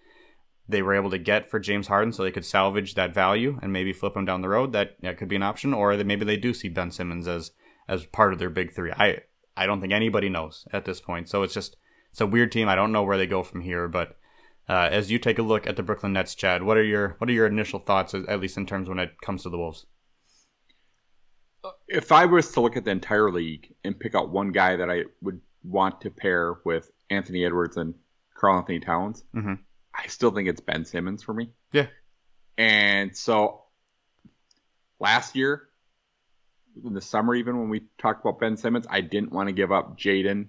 [0.70, 3.74] they were able to get for James Harden so they could salvage that value and
[3.74, 5.74] maybe flip him down the road, that, that could be an option.
[5.74, 7.52] Or that maybe they do see Ben Simmons as
[7.90, 8.92] as part of their big three.
[8.94, 9.20] I
[9.58, 11.28] I don't think anybody knows at this point.
[11.28, 11.76] So it's just
[12.10, 12.70] it's a weird team.
[12.70, 13.90] I don't know where they go from here.
[13.90, 14.18] But
[14.70, 17.30] uh, as you take a look at the Brooklyn Nets, Chad, what are your what
[17.30, 19.86] are your initial thoughts, at least in terms when it comes to the Wolves?
[21.88, 24.90] If I was to look at the entire league and pick out one guy that
[24.90, 27.94] I would want to pair with Anthony Edwards and
[28.36, 29.56] Karl-Anthony Towns, mm-hmm.
[29.94, 31.52] I still think it's Ben Simmons for me.
[31.72, 31.88] Yeah.
[32.58, 33.66] And so
[35.00, 35.68] last year,
[36.84, 39.72] in the summer, even when we talked about Ben Simmons, I didn't want to give
[39.72, 40.48] up Jaden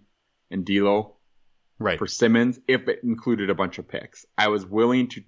[0.51, 1.17] and D'Lo
[1.83, 1.99] right.
[1.99, 4.27] for Simmons if it included a bunch of picks.
[4.37, 5.23] I was willing to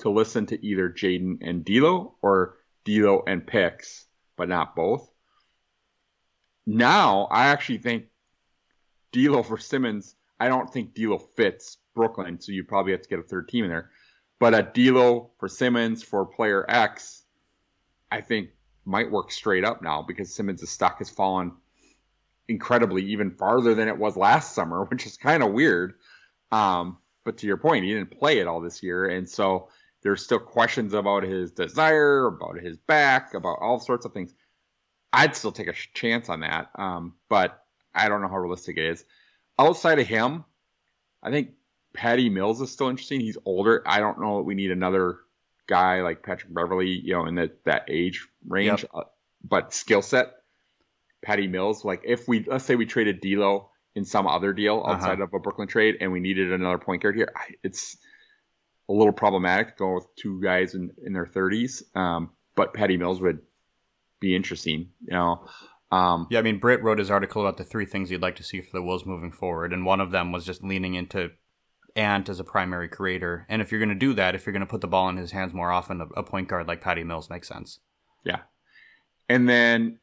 [0.00, 5.08] to listen to either Jaden and D'Lo or D'Lo and picks, but not both.
[6.66, 8.06] Now I actually think
[9.12, 10.16] D'Lo for Simmons.
[10.40, 13.64] I don't think D'Lo fits Brooklyn, so you probably have to get a third team
[13.64, 13.90] in there.
[14.40, 17.22] But a D'Lo for Simmons for player X,
[18.10, 18.50] I think
[18.84, 21.52] might work straight up now because Simmons' stock has fallen
[22.52, 25.94] incredibly even farther than it was last summer, which is kind of weird.
[26.50, 29.68] Um, but to your point, he didn't play it all this year, and so
[30.02, 34.34] there's still questions about his desire, about his back, about all sorts of things.
[35.12, 38.84] I'd still take a chance on that, um, but I don't know how realistic it
[38.84, 39.04] is.
[39.58, 40.44] Outside of him,
[41.22, 41.50] I think
[41.92, 43.20] Patty Mills is still interesting.
[43.20, 43.82] He's older.
[43.86, 44.38] I don't know.
[44.38, 45.18] That we need another
[45.66, 48.90] guy like Patrick Beverley, you know, in that that age range, yep.
[48.94, 49.04] uh,
[49.44, 50.41] but skill set.
[51.22, 54.94] Patty Mills, like if we let's say we traded D'Lo in some other deal uh-huh.
[54.94, 55.24] outside uh-huh.
[55.24, 57.32] of a Brooklyn trade, and we needed another point guard here,
[57.62, 57.96] it's
[58.88, 61.82] a little problematic going with two guys in in their thirties.
[61.94, 63.40] Um, but Patty Mills would
[64.20, 65.46] be interesting, you know.
[65.90, 68.42] Um, yeah, I mean, Britt wrote his article about the three things he'd like to
[68.42, 71.30] see for the Wolves moving forward, and one of them was just leaning into
[71.94, 73.46] Ant as a primary creator.
[73.48, 75.18] And if you're going to do that, if you're going to put the ball in
[75.18, 77.80] his hands more often, a point guard like Patty Mills makes sense.
[78.24, 78.40] Yeah.
[79.28, 79.98] And then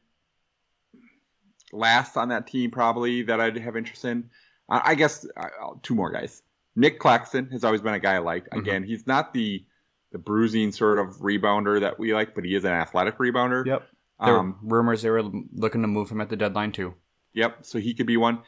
[1.72, 4.30] last on that team, probably that I'd have interest in,
[4.68, 5.48] I guess uh,
[5.82, 6.42] two more guys.
[6.76, 8.50] Nic Claxton has always been a guy I liked.
[8.50, 8.58] Mm-hmm.
[8.60, 8.90] Again, mm-hmm.
[8.90, 9.64] he's not the
[10.12, 13.64] the bruising sort of rebounder that we like, but he is an athletic rebounder.
[13.64, 13.82] Yep.
[14.24, 16.94] There um, rumors they were looking to move him at the deadline too.
[17.34, 17.64] Yep.
[17.64, 18.42] So he could be one.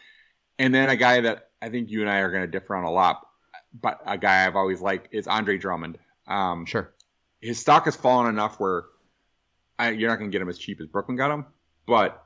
[0.59, 2.85] And then a guy that I think you and I are going to differ on
[2.85, 3.23] a lot
[3.73, 5.99] but a guy I've always liked is Andre Drummond.
[6.27, 6.93] Um, sure.
[7.41, 8.85] His stock has fallen enough where
[9.79, 11.47] I, you're not going to get him as cheap as Brooklyn got him,
[11.87, 12.22] but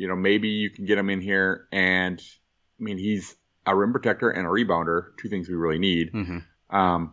[0.00, 3.36] you know maybe you can get him in here, and I mean he's
[3.66, 6.10] a rim protector and a rebounder, two things we really need.
[6.10, 6.74] Mm-hmm.
[6.74, 7.12] Um,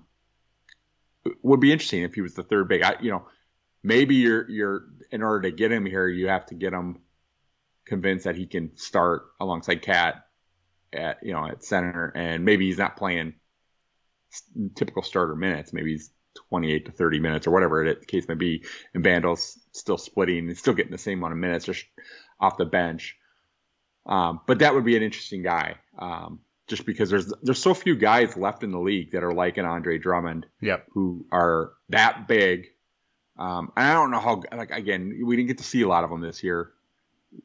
[1.44, 2.84] would be interesting if he was the third big.
[2.84, 3.28] I, you know,
[3.84, 7.00] maybe you're you're in order to get him here, you have to get him
[7.86, 10.24] convinced that he can start alongside KAT
[10.94, 13.34] at you know at center, and maybe he's not playing
[14.76, 15.74] typical starter minutes.
[15.74, 16.10] Maybe he's
[16.52, 20.48] 28 to 30 minutes or whatever it, the case may be, and Bandle's still splitting
[20.48, 21.84] and still getting the same amount of minutes just
[22.40, 23.16] off the bench.
[24.06, 27.96] Um, but that would be an interesting guy, um, just because there's there's so few
[27.96, 30.86] guys left in the league that are like an Andre Drummond, yep.
[30.92, 32.68] who are that big.
[33.38, 36.04] Um, and I don't know how like again we didn't get to see a lot
[36.04, 36.72] of them this year,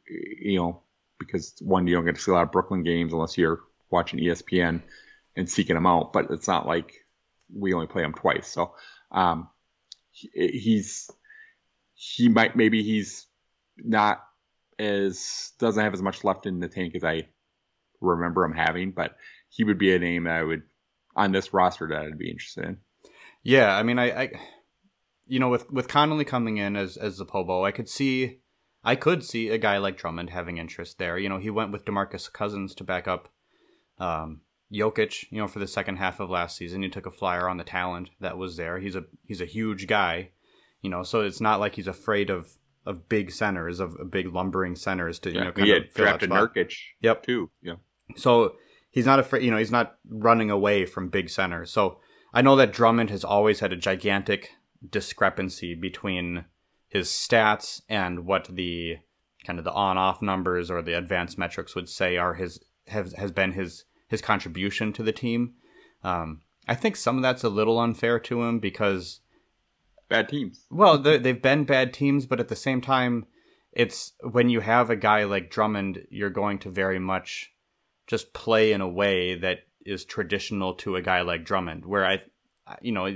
[0.06, 0.82] you know,
[1.18, 4.20] because one, you don't get to see a lot of Brooklyn games unless you're watching
[4.20, 4.82] ESPN
[5.36, 6.12] and seeking them out.
[6.12, 6.94] But it's not like
[7.52, 8.46] we only play them twice.
[8.48, 8.74] So
[9.10, 9.48] um,
[10.10, 11.10] he, he's
[11.94, 13.26] he might maybe he's
[13.76, 14.24] not
[14.82, 17.28] as doesn't have as much left in the tank as I
[18.00, 19.16] remember him having, but
[19.48, 20.62] he would be a name that I would
[21.14, 22.78] on this roster that I'd be interested in.
[23.42, 24.30] Yeah, I mean, I, I
[25.26, 28.40] you know, with with Connelly coming in as as the Pobo, I could see
[28.84, 31.18] I could see a guy like Drummond having interest there.
[31.18, 33.28] You know, he went with DeMarcus Cousins to back up,
[33.98, 34.40] um,
[34.72, 37.58] Jokic, you know, for the second half of last season, he took a flyer on
[37.58, 38.78] the talent that was there.
[38.78, 40.30] He's a he's a huge guy,
[40.80, 44.76] you know, so it's not like he's afraid of of big centers, of big lumbering
[44.76, 46.30] centers to you Yeah, know kind of fill drafted.
[46.30, 47.22] Nurkic Yep.
[47.24, 47.50] too.
[47.62, 47.74] Yeah.
[48.16, 48.56] So
[48.90, 51.70] he's not afraid, you know, he's not running away from big centers.
[51.70, 52.00] So
[52.34, 54.50] I know that Drummond has always had a gigantic
[54.88, 56.44] discrepancy between
[56.88, 58.98] his stats and what the
[59.46, 63.30] kind of the on-off numbers or the advanced metrics would say are his has has
[63.30, 65.54] been his his contribution to the team.
[66.04, 69.20] Um, I think some of that's a little unfair to him because
[70.12, 70.66] Bad teams.
[70.70, 73.26] well, they- they've been bad teams, but at the same time,
[73.72, 77.50] it's when you have a guy like Drummond, you're going to very much
[78.06, 81.84] just play in a way that is traditional to a guy like Drummond.
[81.86, 82.22] Where I,
[82.82, 83.06] you know,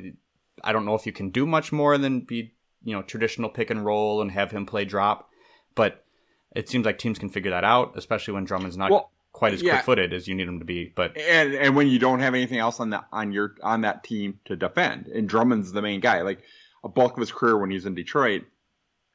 [0.65, 3.69] I don't know if you can do much more than be, you know, traditional pick
[3.71, 5.29] and roll and have him play drop,
[5.75, 6.05] but
[6.55, 9.61] it seems like teams can figure that out, especially when Drummond's not Well, quite as
[9.63, 9.73] yeah.
[9.75, 10.91] quick-footed as you need him to be.
[10.97, 14.03] But and and when you don't have anything else on that on your on that
[14.05, 16.23] team to defend, and Drummond's the main guy.
[16.23, 16.41] Like
[16.85, 18.45] a bulk of his career when he's in Detroit,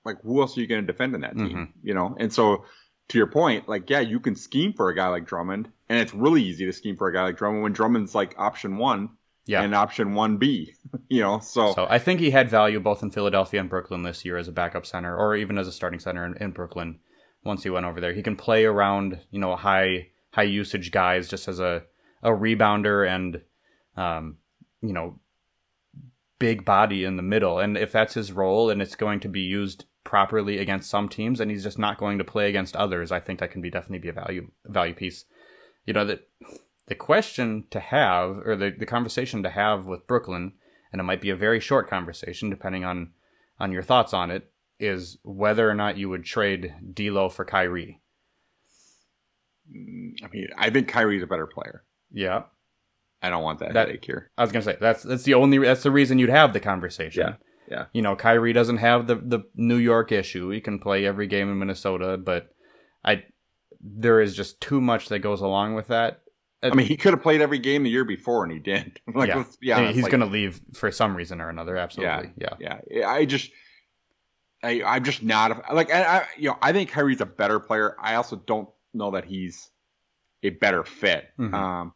[0.05, 1.49] like who else are you going to defend in that team?
[1.49, 1.69] Mhm.
[1.83, 2.65] You know, and so
[3.09, 6.13] to your point, like yeah, you can scheme for a guy like Drummond, and it's
[6.13, 9.09] really easy to scheme for a guy like Drummond when Drummond's like option one
[9.45, 10.73] yeah, and option one B.
[11.09, 14.23] You know, so, So I think he had value both in Philadelphia and Brooklyn this
[14.23, 16.99] year as a backup center, or even as a starting center in, in Brooklyn.
[17.43, 21.27] Once he went over there, he can play around, you know, high high usage guys
[21.27, 21.83] just as a
[22.23, 23.41] a rebounder and,
[23.97, 24.37] um,
[24.81, 25.19] you know,
[26.41, 27.59] big body in the middle.
[27.59, 31.39] And if that's his role and it's going to be used properly against some teams,
[31.39, 33.99] and he's just not going to play against others, I think that can be definitely
[33.99, 35.25] be a value value piece.
[35.85, 36.27] You know that
[36.87, 40.53] the question to have or the, the conversation to have with Brooklyn,
[40.91, 43.11] and it might be a very short conversation depending on
[43.59, 48.01] on your thoughts on it, is whether or not you would trade D'Lo for Kyrie.
[49.71, 51.83] Mm, I mean, I think Kyrie's a better player.
[52.11, 52.43] Yeah,
[53.21, 54.31] I don't want that, That- headache here.
[54.37, 57.21] I was gonna say that's that's the only that's the reason you'd have the conversation.
[57.21, 57.35] Yeah,
[57.69, 57.85] yeah.
[57.93, 60.49] You know, Kyrie doesn't have the the New York issue.
[60.49, 62.49] He can play every game in Minnesota, but
[63.05, 63.23] I
[63.79, 66.21] there is just too much that goes along with that.
[66.63, 68.99] I mean, he could have played every game the year before, and he didn't.
[69.15, 69.37] like, Yeah.
[69.37, 71.75] let's be honest, he's like- gonna leave for some reason or another.
[71.75, 72.33] Absolutely.
[72.37, 72.77] Yeah.
[72.89, 73.49] Yeah, I just,
[74.63, 77.95] I, I'm just not like, I, I, you know, I think Kyrie's a better player.
[77.99, 79.71] I also don't know that he's
[80.43, 81.29] a better fit.
[81.39, 81.51] Mhm.
[81.53, 81.93] Um,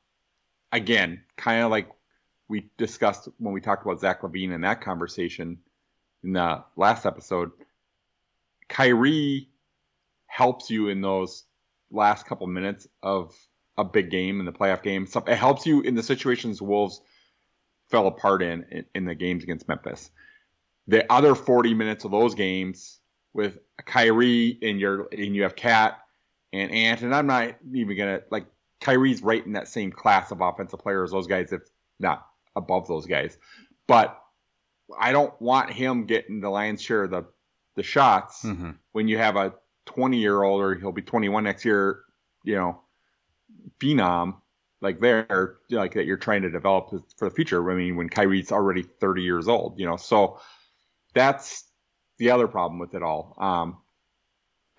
[0.76, 1.90] again, kind of like
[2.48, 5.58] we discussed when we talked about Zach LaVine in that conversation
[6.24, 7.52] in the last episode.
[8.68, 9.50] Kyrie
[10.28, 11.46] helps you in those
[11.92, 13.34] last couple minutes of
[13.78, 15.08] a big game in the playoff game.
[15.08, 17.02] So it helps you in the situations Wolves
[17.90, 20.10] fell apart in, in in the games against Memphis.
[20.88, 23.00] The other 40 minutes of those games
[23.34, 26.00] with Kyrie and your and you have KAT
[26.54, 28.46] and Ant, and I'm not even gonna like
[28.82, 31.62] Kyrie's right in that same class of offensive players, those guys, if
[32.00, 33.38] not above those guys.
[33.88, 34.20] But
[35.00, 37.26] I don't want him getting the lion's share of the
[37.76, 39.54] the shots hmm when you have a
[39.88, 42.04] 20 year old or he'll be 21 next year,
[42.44, 42.80] you know,
[43.80, 44.36] phenom
[44.82, 47.72] like there, like that you're trying to develop for the future.
[47.72, 50.40] I mean, when Kyrie's already 30 years old, you know, so
[51.14, 51.64] that's
[52.18, 53.36] the other problem with it all.
[53.38, 53.78] Um,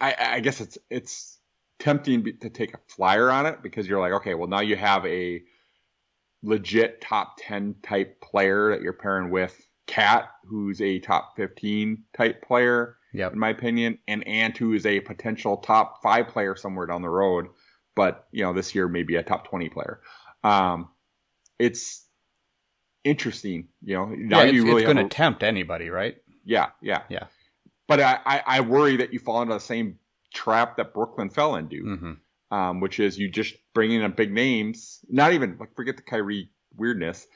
[0.01, 1.39] I, I guess it's it's
[1.79, 5.05] tempting to take a flyer on it because you're like, okay, well now you have
[5.07, 5.43] a
[6.43, 12.43] legit top 10 type player that you're pairing with KAT, who's a top 15 type
[12.43, 13.33] player Yep.
[13.33, 17.09] in my opinion, and Ant, who is a potential top five player somewhere down the
[17.09, 17.47] road,
[17.95, 20.01] but you know this year maybe a top 20 player.
[20.45, 20.89] Um,
[21.59, 22.05] it's
[23.05, 24.07] interesting, you know.
[24.07, 26.17] Now Yeah, it's, you really it's going to tempt anybody, right?
[26.45, 27.25] yeah, yeah, Yeah.
[27.89, 29.99] But I, I, I worry that you fall into the same
[30.37, 32.13] trap that Brooklyn fell into, hmm
[32.55, 36.03] um, which is you just bring in a big names, not even like forget the
[36.03, 37.27] Kyrie weirdness,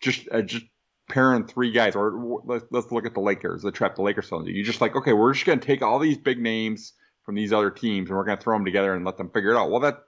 [0.00, 0.64] just uh, just
[1.10, 4.40] pairing three guys, or let's, let's look at the Lakers, the trap the Lakers fell
[4.40, 4.52] into.
[4.52, 7.70] You just like okay, we're just gonna take all these big names from these other
[7.70, 9.70] teams and we're gonna throw them together and let them figure it out.
[9.70, 9.98] Well, that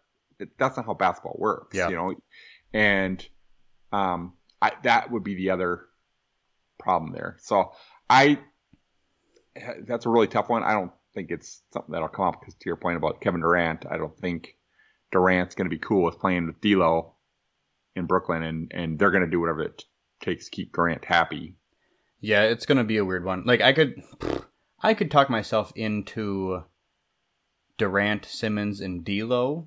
[0.58, 1.88] that's not how basketball works, Yeah.
[1.90, 2.14] you know,
[2.72, 3.26] and
[3.92, 4.32] um,
[4.62, 5.84] I, that would be the other
[6.78, 7.36] problem there.
[7.40, 7.72] So
[8.08, 8.38] I
[9.86, 10.62] that's a really tough one.
[10.62, 13.84] I don't think it's something that'll come up because to your point about Kevin Durant,
[13.90, 14.56] I don't think
[15.10, 17.14] Durant's going to be cool with playing with D'Lo
[17.96, 19.84] in Brooklyn, and and they're going to do whatever it
[20.20, 21.56] takes to keep Durant happy.
[22.20, 23.44] Yeah, it's going to be a weird one.
[23.46, 24.02] Like I could,
[24.82, 26.62] I could talk myself into
[27.78, 29.66] Durant, Simmons, and D'Lo.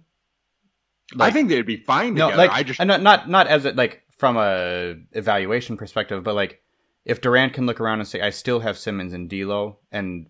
[1.19, 2.37] I think they'd be fine No, together.
[2.47, 6.35] like I just uh, not not not as a, like from a evaluation perspective, but
[6.35, 6.61] like
[7.05, 10.27] if Durant can look around and say, "I still have Simmons and D'Lo," and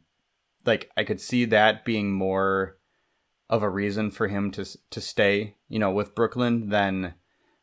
[0.65, 2.77] like I could see that being more
[3.49, 7.15] of a reason for him to to stay, you know, with Brooklyn than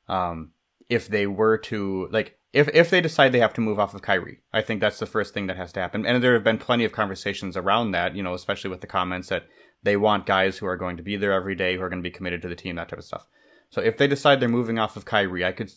[0.09, 0.53] Um,
[0.89, 4.03] if they were to like, if if they decide they have to move off of
[4.03, 6.07] Kyrie, I think that's the first thing that has to happen.
[6.07, 9.29] And there have been plenty of conversations around that, you know, especially with the comments
[9.29, 9.49] that
[9.83, 12.09] they want guys who are going to be there every day, who are going to
[12.09, 13.27] be committed to the team, that type of stuff.
[13.69, 15.73] So if they decide they're moving off of Kyrie, I could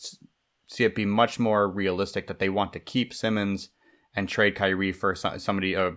[0.67, 3.69] see it be much more realistic that they want to keep Simmons
[4.15, 5.95] and trade Kyrie for somebody a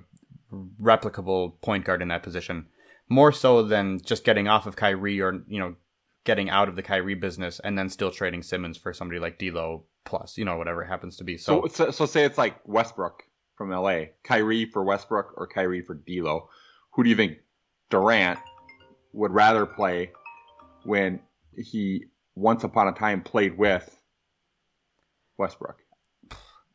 [0.81, 2.67] replicable point guard in that position,
[3.09, 5.77] more so than just getting off of Kyrie or you know
[6.25, 9.85] getting out of the Kyrie business and then still trading Simmons for somebody like D'Lo
[10.05, 11.37] plus you know whatever happens to be.
[11.37, 13.25] So so, so, so say it's like Westbrook
[13.57, 16.49] from LA, Kyrie for Westbrook or Kyrie for D'Lo.
[16.95, 17.39] Who do you think
[17.91, 18.39] Durant
[19.13, 20.13] would rather play
[20.85, 21.21] when
[21.57, 23.99] he once upon a time played with
[25.37, 25.77] Westbrook.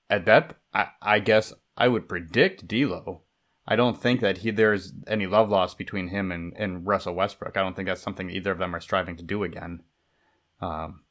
[0.09, 3.23] At that, I, I guess I would predict D'Lo.
[3.67, 7.57] I don't think that he there's any love lost between him and, and Russell Westbrook.
[7.57, 9.81] I don't think that's something either of them are striving to do again.
[10.61, 11.01] Um,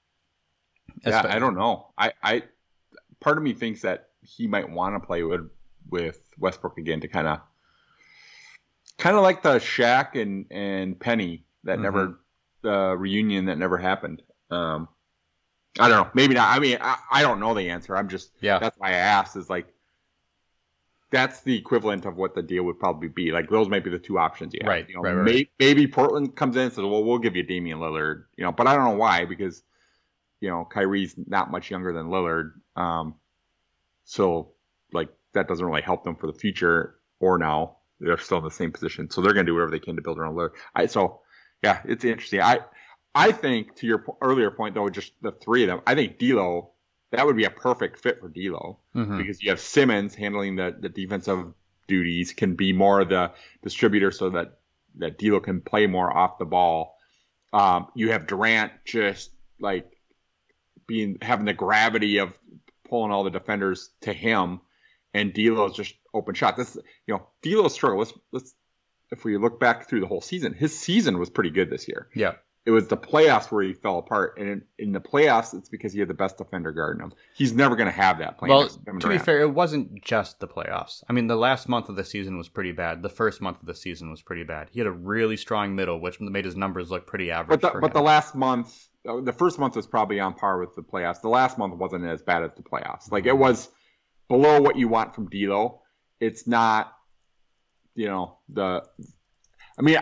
[1.04, 1.88] yeah, I don't know.
[1.98, 2.42] I, I
[3.20, 5.50] part of me thinks that he might want to play with
[5.90, 7.40] with Westbrook again to kind of
[8.98, 11.82] kind of like the Shaq and and Penny that mm-hmm.
[11.82, 12.20] never
[12.62, 14.22] the reunion that never happened.
[14.50, 14.88] Um,
[15.78, 16.10] I don't know.
[16.14, 16.56] Maybe not.
[16.56, 17.96] I mean, I, I don't know the answer.
[17.96, 18.58] I'm just yeah.
[18.58, 19.36] That's why I asked.
[19.36, 19.72] Is like
[21.10, 23.30] that's the equivalent of what the deal would probably be.
[23.30, 24.68] Like those might be the two options you have.
[24.68, 24.88] Right.
[24.88, 27.42] You know, right, right, may, maybe Portland comes in and says, "Well, we'll give you
[27.42, 29.62] Damian Lillard." You know, but I don't know why because
[30.40, 32.52] you know Kyrie's not much younger than Lillard.
[32.74, 33.14] Um,
[34.04, 34.52] so
[34.92, 37.76] like that doesn't really help them for the future or now.
[38.00, 40.02] They're still in the same position, so they're going to do whatever they can to
[40.02, 40.50] build around Lillard.
[40.74, 41.20] I so
[41.62, 42.40] yeah, it's interesting.
[42.40, 42.60] I
[43.14, 46.72] I think to your earlier point though, just the three of them, I think D'Lo
[47.12, 49.18] that would be a perfect fit for D'Lo mm-hmm.
[49.18, 51.52] because you have Simmons handling the the defensive
[51.86, 54.58] duties, can be more the distributor so that
[54.96, 56.96] that D'Lo can play more off the ball.
[57.52, 59.90] Um, you have Durant just like
[60.86, 62.36] being having the gravity of
[62.88, 64.60] pulling all the defenders to him,
[65.14, 66.56] and D'Lo's just open shot.
[66.56, 67.98] This you know D'Lo's struggle.
[67.98, 68.54] Let's let's
[69.12, 72.08] if we look back through the whole season, his season was pretty good this year.
[72.14, 72.34] Yeah
[72.66, 75.92] it was the playoffs where he fell apart, and in, in the playoffs, it's because
[75.92, 77.12] he had the best defender guarding him.
[77.33, 78.38] He's never going to have that.
[78.38, 81.05] Playing well, to be fair, it wasn't just the playoffs.
[81.09, 83.02] I mean, the last month of the season was pretty bad.
[83.02, 84.68] The first month of the season was pretty bad.
[84.72, 87.61] He had a really strong middle, which made his numbers look pretty average.
[87.61, 90.83] But the, but the last month, the first month was probably on par with the
[90.83, 91.20] playoffs.
[91.20, 93.12] The last month wasn't as bad as the playoffs.
[93.12, 93.42] Like it mm-hmm.
[93.42, 93.68] was
[94.29, 95.83] below what you want from D'Lo.
[96.18, 96.92] It's not,
[97.94, 98.83] you know, the.
[99.79, 99.98] I mean.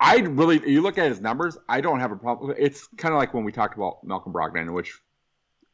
[0.00, 2.54] I really, you look at his numbers, I don't have a problem.
[2.56, 4.96] It's kind of like when we talked about Malcolm Brogdon, which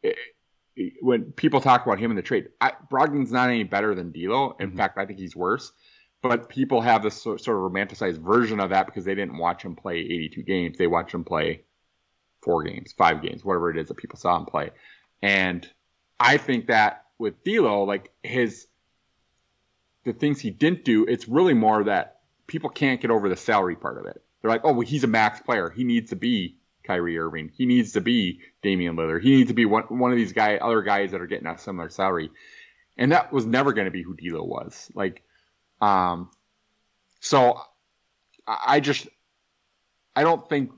[0.02, 0.16] it,
[0.76, 4.12] it, when people talk about him in the trade, I, Brogdon's not any better than
[4.12, 4.56] D'Lo.
[4.58, 4.78] In mm-hmm.
[4.78, 5.72] fact, I think he's worse.
[6.22, 9.62] But people have this sort, sort of romanticized version of that because they didn't watch
[9.62, 10.78] him play 82 games.
[10.78, 11.64] They watched him play
[12.40, 14.70] four games, five games, whatever it is that people saw him play.
[15.20, 15.68] And
[16.18, 18.68] I think that with D'Lo, like his
[20.04, 22.13] the things he didn't do, it's really more that
[22.46, 24.22] people can't get over the salary part of it.
[24.40, 25.70] They're like, oh, well, he's a max player.
[25.70, 27.50] He needs to be Kyrie Irving.
[27.56, 29.22] He needs to be Damian Lillard.
[29.22, 31.58] He needs to be one, one of these guy, other guys that are getting a
[31.58, 32.30] similar salary.
[32.96, 34.90] And that was never going to be who D'Lo was.
[34.94, 35.22] Like,
[35.80, 36.30] um,
[37.20, 37.60] so
[38.46, 39.08] I just,
[40.14, 40.70] I don't think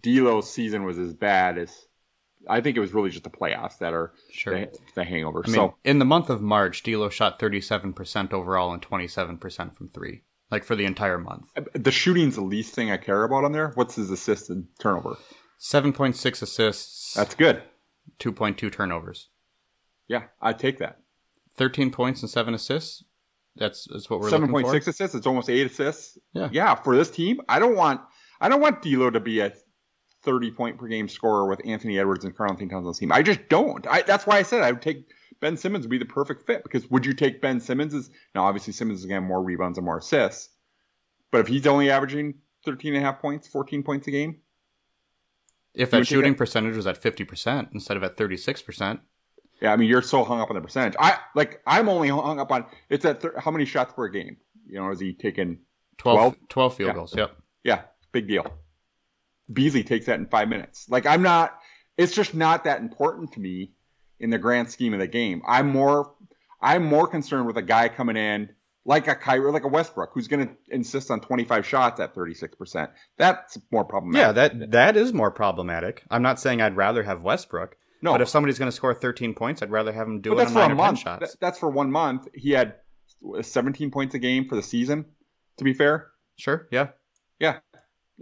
[0.00, 1.86] D'Lo's season was as bad as
[2.48, 4.58] I think it was really just the playoffs that are sure.
[4.58, 5.42] the, the hangover.
[5.44, 9.88] I mean, so in the month of March, D'Lo shot 37% overall and 27% from
[9.88, 11.46] three like for the entire month.
[11.56, 13.72] Uh, the shooting's the least thing I care about on there.
[13.74, 15.16] What's his assist and turnover?
[15.58, 17.14] 7.6 assists.
[17.14, 17.62] That's good.
[18.20, 19.28] 2.2 turnovers.
[20.06, 20.98] Yeah, I'd take that.
[21.56, 23.02] 13 points and 7 assists.
[23.56, 25.14] That's that's what we're 7.6 assists.
[25.14, 26.18] It's almost 8 assists.
[26.32, 26.48] Yeah.
[26.52, 28.00] Yeah, for this team, I don't want
[28.40, 29.52] I don't want D'Lo to be a
[30.22, 33.12] 30 point per game scorer with Anthony Edwards and Karl-Anthony Towns on the team.
[33.12, 33.86] I just don't.
[33.86, 35.06] I, that's why I said I would take
[35.42, 38.44] Ben Simmons would be the perfect fit because would you take Ben Simmons as now
[38.44, 40.48] obviously Simmons is getting more rebounds and more assists,
[41.32, 42.34] but if he's only averaging
[42.64, 44.38] 13 and a half points, 14 points a game,
[45.74, 49.00] if that shooting percentage was at 50% instead of at 36%.
[49.60, 50.94] Yeah, I mean you're so hung up on the percentage.
[50.98, 54.36] I like I'm only hung up on it's at how many shots per game.
[54.66, 55.58] You know, is he taking
[55.98, 56.94] 12 12, 12 field yeah.
[56.94, 57.16] goals?
[57.16, 57.36] Yep.
[57.64, 57.82] Yeah,
[58.12, 58.46] big deal.
[59.52, 60.88] Beasley takes that in 5 minutes.
[60.88, 61.58] Like I'm not
[61.98, 63.72] it's just not that important to me
[64.22, 65.42] in the grand scheme of the game.
[65.46, 66.14] I'm more
[66.62, 68.50] I'm more concerned with a guy coming in
[68.84, 72.88] like a Kyrie, like a Westbrook, who's going to insist on 25 shots at 36%.
[73.16, 74.26] That's more problematic.
[74.26, 76.04] Yeah, that that is more problematic.
[76.10, 77.76] I'm not saying I'd rather have Westbrook.
[78.00, 80.34] No, but if somebody's going to score 13 points, I'd rather have him do but
[80.34, 80.98] it that's on for a month.
[80.98, 81.36] shots.
[81.40, 82.26] That's for one month.
[82.34, 82.74] He had
[83.40, 85.04] 17 points a game for the season.
[85.58, 86.08] To be fair.
[86.36, 86.66] Sure.
[86.72, 86.88] Yeah.
[87.38, 87.58] Yeah.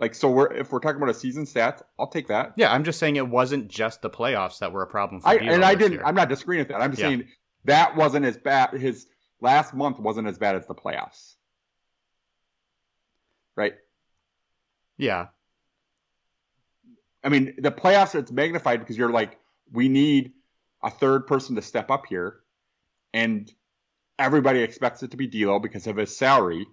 [0.01, 2.55] Like, so we're if we're talking about a season stats, I'll take that.
[2.57, 5.37] Yeah, I'm just saying it wasn't just the playoffs that were a problem for I,
[5.37, 5.93] D'Lo and I didn't.
[5.93, 6.03] year.
[6.05, 6.81] I'm not disagreeing with that.
[6.81, 7.09] I'm just Yeah.
[7.09, 7.29] saying
[7.67, 8.73] that wasn't as bad.
[8.73, 9.07] His
[9.43, 11.35] last month wasn't as bad as the playoffs,
[13.57, 13.75] right?
[14.97, 15.27] Yeah,
[17.23, 19.39] I mean, the playoffs it's magnified because you're like,
[19.73, 20.33] we need
[20.83, 22.41] a third person to step up here,
[23.13, 23.51] and
[24.19, 26.67] everybody expects it to be D'Lo because of his salary,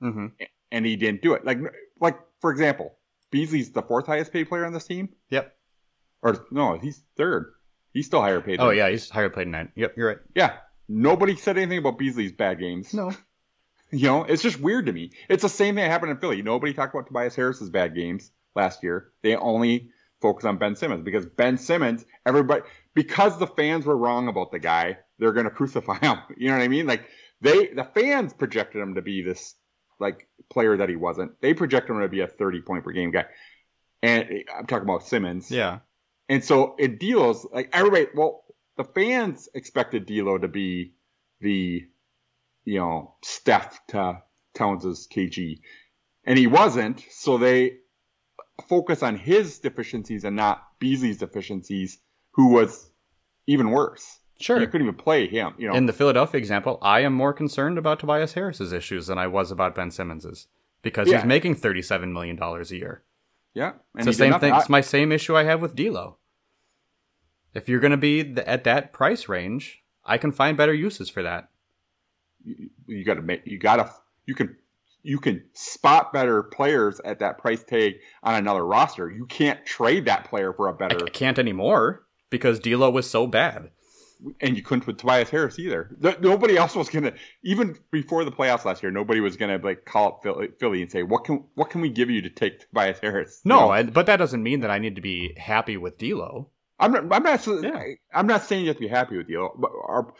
[0.00, 0.26] hmm
[0.72, 1.44] and he didn't do it.
[1.44, 1.58] Like,
[2.00, 2.96] like for example,
[3.30, 5.54] Beasley's the fourth highest paid player on this team, Yep.
[6.22, 7.52] or no, he's third.
[7.92, 8.60] He's still higher paid.
[8.60, 9.68] Oh yeah, he's higher paid than that.
[9.74, 10.18] Yep, you're right.
[10.34, 10.56] yeah.
[10.88, 12.92] Nobody said anything about Beasley's bad games.
[12.94, 13.12] No.
[13.92, 15.12] You know, it's just weird to me.
[15.28, 16.42] It's the same thing that happened in Philly.
[16.42, 19.12] Nobody talked about Tobias Harris's bad games last year.
[19.22, 19.90] They only
[20.20, 22.62] focus on Ben Simmons because Ben Simmons, everybody,
[22.94, 26.18] because the fans were wrong about the guy, they're going to crucify him.
[26.36, 26.86] You know what I mean?
[26.88, 27.04] Like
[27.40, 29.54] they, the fans projected him to be this
[29.98, 31.40] like player that he wasn't.
[31.40, 33.26] They projected him to be a 30 point per game guy.
[34.02, 35.50] And I'm talking about Simmons.
[35.50, 35.80] Yeah.
[36.28, 38.06] And so it deals like everybody.
[38.14, 38.44] Well,
[38.76, 40.94] the fans expected D'Lo to be
[41.40, 41.86] the,
[42.64, 44.22] you know, Steph to
[44.54, 45.60] Towns' KG,
[46.24, 47.04] and he wasn't.
[47.10, 47.78] So they
[48.68, 51.98] focus on his deficiencies and not Beasley's deficiencies,
[52.32, 52.90] who was
[53.46, 54.18] even worse.
[54.38, 54.60] Sure.
[54.60, 55.54] You couldn't even play him.
[55.58, 55.74] You know.
[55.74, 59.50] In the Philadelphia example, I am more concerned about Tobias Harris's issues than I was
[59.50, 60.46] about Ben Simmons's
[60.82, 61.18] because Yeah.
[61.18, 63.02] he's making thirty-seven million dollars a year.
[63.54, 63.72] yeah.
[63.96, 64.52] It's the same thing.
[64.52, 66.18] I- It's my same issue I have with D'Lo.
[67.54, 71.08] If you're going to be th- at that price range, I can find better uses
[71.08, 71.48] for that.
[72.44, 73.42] you, you got to make.
[73.46, 73.90] You got to.
[74.26, 74.56] You can.
[75.02, 79.08] You can spot better players at that price tag on another roster.
[79.08, 80.98] You can't trade that player for a better.
[81.06, 83.70] I can't anymore because D'Lo was so bad.
[84.40, 85.94] And you couldn't with Tobias Harris either.
[86.02, 87.12] Th- Nobody else was gonna
[87.42, 88.90] even before the playoffs last year.
[88.92, 91.88] Nobody was gonna like call up Philly, Philly and say, "What can what can we
[91.90, 94.70] give you to take Tobias Harris?" You No, know, I, but that doesn't mean that
[94.70, 96.50] I need to be happy with D'Lo.
[96.78, 97.04] I'm not.
[97.12, 97.46] I'm not.
[97.62, 97.82] Yeah.
[98.14, 99.50] I'm not saying you have to be happy with you.
[99.56, 100.12] But our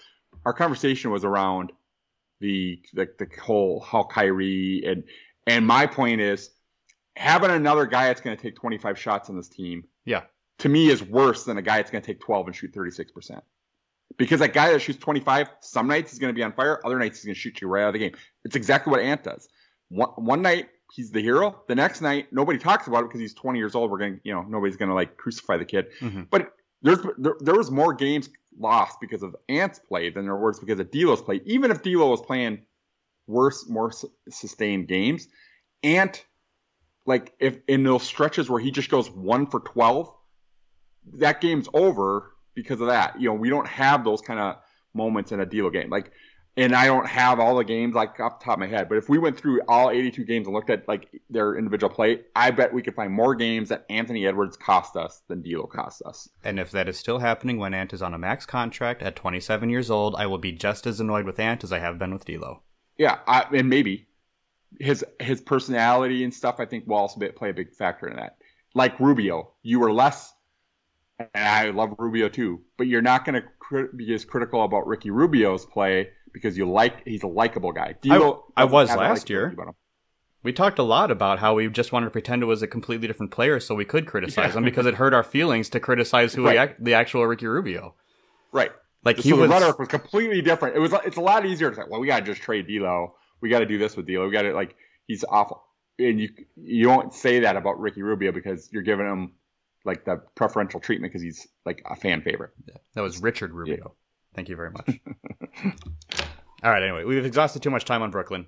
[0.45, 1.73] our conversation was around
[2.41, 5.05] the like the whole how Kyrie and
[5.47, 6.51] and my point is
[7.17, 9.85] having another guy that's going to take 25 shots on this team.
[10.05, 10.23] Yeah.
[10.61, 13.13] To me, is worse than a guy that's going to take 12 and shoot 36
[13.13, 13.45] percent.
[14.19, 16.99] Because that guy that shoots 25, some nights he's going to be on fire, other
[16.99, 18.13] nights he's going to shoot you right out of the game.
[18.45, 19.49] It's exactly what Ant does.
[19.89, 21.63] One, one night he's the hero.
[21.69, 23.91] The next night nobody talks about it because he's 20 years old.
[23.91, 25.89] We're going to, you know, nobody's going to like crucify the kid.
[26.01, 26.29] Mhm.
[26.31, 26.53] But
[26.83, 30.81] there's there, there was more games lost because of Ant's play than there was because
[30.81, 31.41] of D'Lo's play.
[31.45, 32.63] Even if D'Lo was playing
[33.27, 33.93] worse, more
[34.31, 35.29] sustained games,
[35.83, 36.25] Ant,
[37.05, 40.13] like if in those stretches where he just goes one for 12,
[41.15, 43.21] that game's over because of that.
[43.21, 44.57] You know, we don't have those kind of
[44.93, 45.91] moments in a D'Lo game.
[45.91, 46.11] Like,
[46.57, 48.97] and I don't have all the games like off the top of my head, but
[48.97, 52.51] if we went through all 82 games and looked at like their individual play, I
[52.51, 56.29] bet we could find more games that Anthony Edwards cost us than D'Lo cost us.
[56.43, 59.69] And if that is still happening when Ant is on a max contract at 27
[59.69, 62.25] years old, I will be just as annoyed with Ant as I have been with
[62.25, 62.63] D'Lo.
[62.97, 64.07] Yeah, I, and maybe
[64.81, 66.57] his his personality and stuff.
[66.59, 68.39] I think will also play a big factor in that.
[68.75, 70.33] Like Rubio, you were less,
[71.19, 75.11] and I love Rubio too, but you're not going to be as critical about Ricky
[75.11, 77.95] Rubio's play because you like he's a likable guy.
[78.03, 79.55] D'Lo I doesn't was last year.
[80.43, 83.09] We talked a lot about how we just wanted to pretend it was a completely
[83.09, 84.59] different player so we could criticize Yeah.
[84.59, 86.71] him because it hurt our feelings to criticize who Right.
[86.71, 87.95] ac- the actual Ricky Rubio.
[88.53, 88.71] Right.
[89.05, 90.77] Like so he the was rhetoric was completely different.
[90.77, 93.15] It was it's a lot easier to say, well, we got to just trade D'Lo.
[93.41, 94.25] We got to do this with D'Lo.
[94.27, 95.65] We got to like he's awful,
[95.99, 99.33] and you you won't say that about Ricky Rubio because you're giving him
[99.87, 102.51] like the preferential treatment because he's like a fan favorite.
[102.67, 102.75] Yeah.
[102.95, 103.95] that was Richard Rubio.
[104.35, 105.01] Thank you very much.
[106.63, 108.47] All right, anyway, we've exhausted too much time on Brooklyn.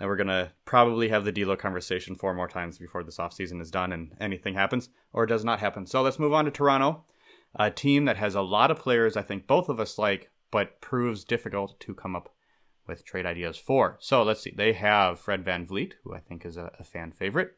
[0.00, 3.60] And we're going to probably have the D'Lo conversation four more times before this offseason
[3.60, 5.86] is done and anything happens or does not happen.
[5.86, 7.04] So let's move on to Toronto,
[7.56, 10.80] a team that has a lot of players I think both of us like, but
[10.80, 12.32] proves difficult to come up
[12.86, 13.96] with trade ideas for.
[14.00, 14.54] So let's see.
[14.56, 17.52] They have Fred VanVleet, who I think is a, a fan favorite,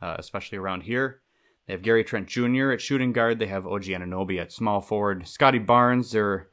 [0.00, 1.22] uh, especially around here.
[1.68, 2.70] They have Gary Trent Jr.
[2.70, 3.38] at shooting guard.
[3.38, 5.28] They have OG Anunoby at small forward.
[5.28, 6.48] Scotty Barnes, their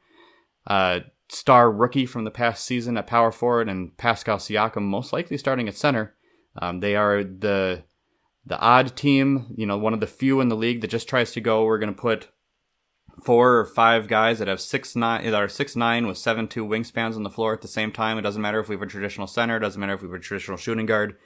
[0.66, 1.00] uh,
[1.30, 5.68] star rookie from the past season at power forward, and Pascal Siakam most likely starting
[5.68, 6.14] at center.
[6.60, 7.84] Um, they are the
[8.44, 11.32] the odd team, you know, one of the few in the league that just tries
[11.32, 11.64] to go.
[11.64, 12.28] We're going to put
[13.24, 16.66] four or five guys that have six nine that are six nine with seven two
[16.66, 18.18] wingspans on the floor at the same time.
[18.18, 19.56] It doesn't matter if we have a traditional center.
[19.56, 21.16] It doesn't matter if we have a traditional shooting guard.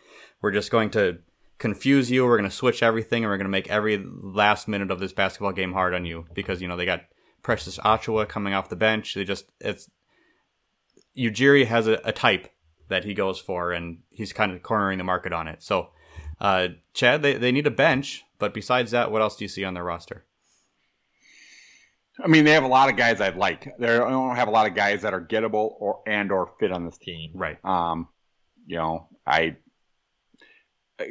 [0.41, 1.19] We're just going to
[1.61, 2.27] confuse you.
[2.27, 5.13] We're going to switch everything, and we're going to make every last minute of this
[5.13, 7.03] basketball game hard on you because you know they got
[7.45, 9.15] Precious Achiuwa coming off the bench.
[9.15, 9.89] They just it's
[11.17, 12.49] Ujiri has a, a type
[12.89, 15.63] that he goes for, and he's kind of cornering the market on it.
[15.63, 15.91] So
[16.41, 19.63] Uh, Chad, they, they need a bench, but besides that, what else do you see
[19.63, 20.25] on their roster?
[22.23, 23.65] I mean, they have a lot of guys I'd like.
[23.79, 26.85] They don't have a lot of guys that are gettable or and or fit on
[26.87, 27.31] this team.
[27.35, 27.59] Right.
[27.65, 28.09] Um,
[28.67, 29.57] you know, I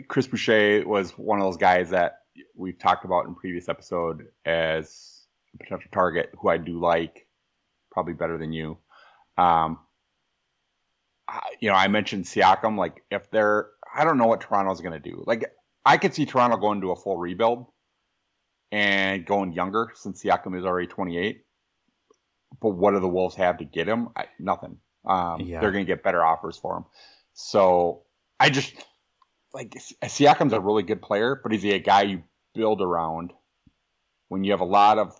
[0.07, 2.19] Chris Boucher was one of those guys that
[2.55, 7.27] we've talked about in previous episode as a potential target who I do like,
[7.91, 8.77] probably better than you.
[9.37, 9.79] Um,
[11.59, 12.77] you know, I mentioned Siakam.
[12.77, 15.23] Like, if they're, I don't know what Toronto's going to do.
[15.25, 15.45] Like,
[15.85, 17.65] I could see Toronto going to a full rebuild
[18.71, 21.43] and going younger since Siakam is already 28.
[22.61, 24.09] But what do the Wolves have to get him?
[24.15, 24.77] I, nothing.
[25.05, 25.61] Um, yeah.
[25.61, 26.85] They're going to get better offers for him.
[27.33, 28.03] So
[28.39, 28.73] I just
[29.53, 32.23] like Siakam's a really good player, but he's a guy you
[32.53, 33.33] build around
[34.27, 35.19] when you have a lot of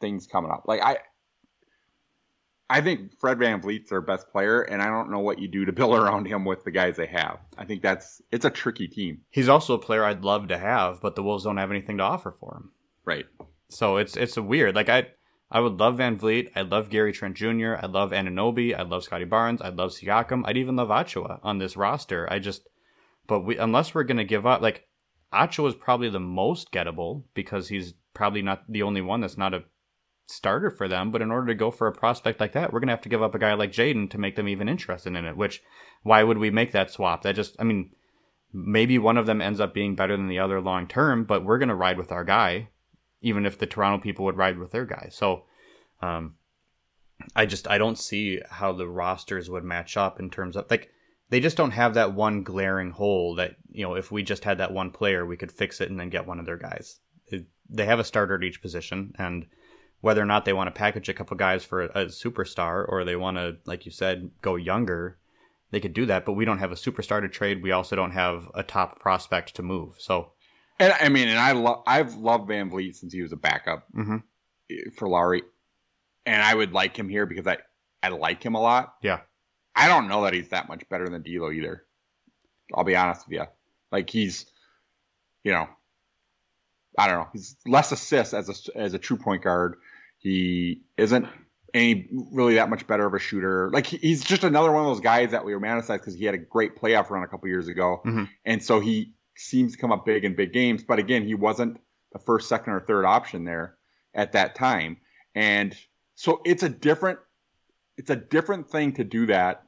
[0.00, 0.64] things coming up.
[0.66, 0.98] Like I,
[2.68, 5.64] I think Fred Van VanVleet's their best player, and I don't know what you do
[5.64, 7.38] to build around him with the guys they have.
[7.58, 9.22] I think that's it's a tricky team.
[9.30, 12.04] He's also a player I'd love to have, but the Wolves don't have anything to
[12.04, 12.70] offer for him.
[13.04, 13.26] Right.
[13.68, 14.74] So it's it's a weird.
[14.74, 15.08] Like I
[15.52, 16.50] I would love Van VanVleet.
[16.54, 17.74] I love Gary Trent Jr.
[17.74, 18.78] I love Anunoby.
[18.78, 19.60] I love Scotty Barnes.
[19.60, 20.42] I love Siakam.
[20.46, 22.32] I'd even love Achiuwa on this roster.
[22.32, 22.68] I just,
[23.30, 24.88] but we unless we're gonna give up, like
[25.32, 29.54] Achiuwa is probably the most gettable because he's probably not the only one that's not
[29.54, 29.62] a
[30.26, 31.12] starter for them.
[31.12, 33.22] But in order to go for a prospect like that, we're gonna have to give
[33.22, 35.36] up a guy like Jaden to make them even interested in it.
[35.36, 35.62] Which,
[36.02, 37.22] why would we make that swap?
[37.22, 37.92] That just, I mean,
[38.52, 41.58] maybe one of them ends up being better than the other long term, but we're
[41.58, 42.70] gonna ride with our guy,
[43.22, 45.06] even if the Toronto people would ride with their guy.
[45.12, 45.44] So,
[46.02, 46.34] um,
[47.36, 50.90] I just I don't see how the rosters would match up in terms of like
[51.30, 54.58] they just don't have that one glaring hole that you know if we just had
[54.58, 57.00] that one player we could fix it and then get one of their guys.
[57.28, 59.46] It, they have a starter at each position and
[60.00, 63.04] whether or not they want to package a couple guys for a, a superstar or
[63.04, 65.18] they want to, like you said, go younger,
[65.70, 66.24] they could do that.
[66.24, 67.62] But we don't have a superstar to trade.
[67.62, 69.96] We also don't have a top prospect to move.
[69.98, 70.32] So,
[70.78, 74.16] and I mean, and I love I've loved VanVleet since he was a backup mm-hmm.
[74.96, 75.42] for Lowry,
[76.24, 77.58] and I would like him here because I
[78.02, 78.94] I like him a lot.
[79.02, 79.20] Yeah,
[79.74, 81.84] I don't know that he's that much better than D'Lo either.
[82.74, 83.46] I'll be honest with you.
[83.90, 84.46] Like he's,
[85.42, 85.68] you know,
[86.98, 87.28] I don't know.
[87.32, 89.76] He's less assists as a as a true point guard.
[90.18, 91.26] He isn't
[91.72, 93.70] any really that much better of a shooter.
[93.70, 96.38] Like he's just another one of those guys that we romanticized because he had a
[96.38, 98.24] great playoff run a couple years ago, mm-hmm.
[98.44, 100.82] and so he seems to come up big in big games.
[100.82, 101.80] But again, he wasn't
[102.12, 103.76] the first, second, or third option there
[104.14, 104.98] at that time,
[105.34, 105.76] and
[106.16, 107.18] so it's a different
[108.00, 109.62] it's a different thing to do that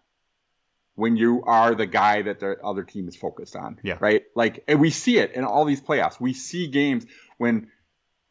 [0.95, 3.78] when you are the guy that the other team is focused on.
[3.83, 3.99] Yeah.
[4.01, 4.22] Right.
[4.35, 6.18] Like, and we see it in all these playoffs.
[6.18, 7.05] We see games
[7.37, 7.68] when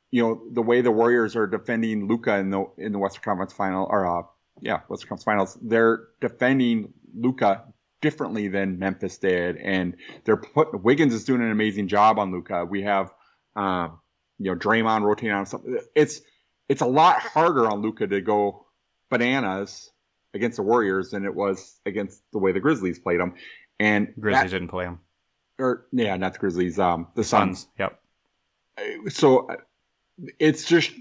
[0.10, 3.54] you know the way the Warriors are defending Luka in the in the Western Conference
[3.54, 4.24] final or uh,
[4.60, 5.58] yeah Western Conference Finals.
[5.62, 7.66] They're defending Luka
[8.02, 12.66] differently than Memphis did, and they're put Wiggins is doing an amazing job on Luka.
[12.66, 13.14] We have
[13.56, 13.90] uh,
[14.40, 15.78] you know Draymond rotating on something.
[15.96, 16.22] It's
[16.68, 18.66] it's a lot harder on Luka to go
[19.12, 19.91] bananas
[20.34, 23.34] against the Warriors than it was against the way the Grizzlies played them.
[23.80, 25.00] And Grizzlies that, didn't play them.
[25.60, 26.80] Or yeah, not the Grizzlies.
[26.80, 27.62] Um, the Suns.
[27.62, 27.68] Suns.
[27.80, 29.12] Yep.
[29.14, 29.50] So
[30.40, 30.92] it's just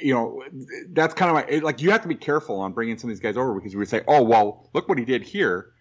[0.00, 0.44] you know,
[0.90, 3.20] that's kind of my, like, you have to be careful on bringing some of these
[3.20, 5.72] guys over because we would say, oh, well, look what he did here.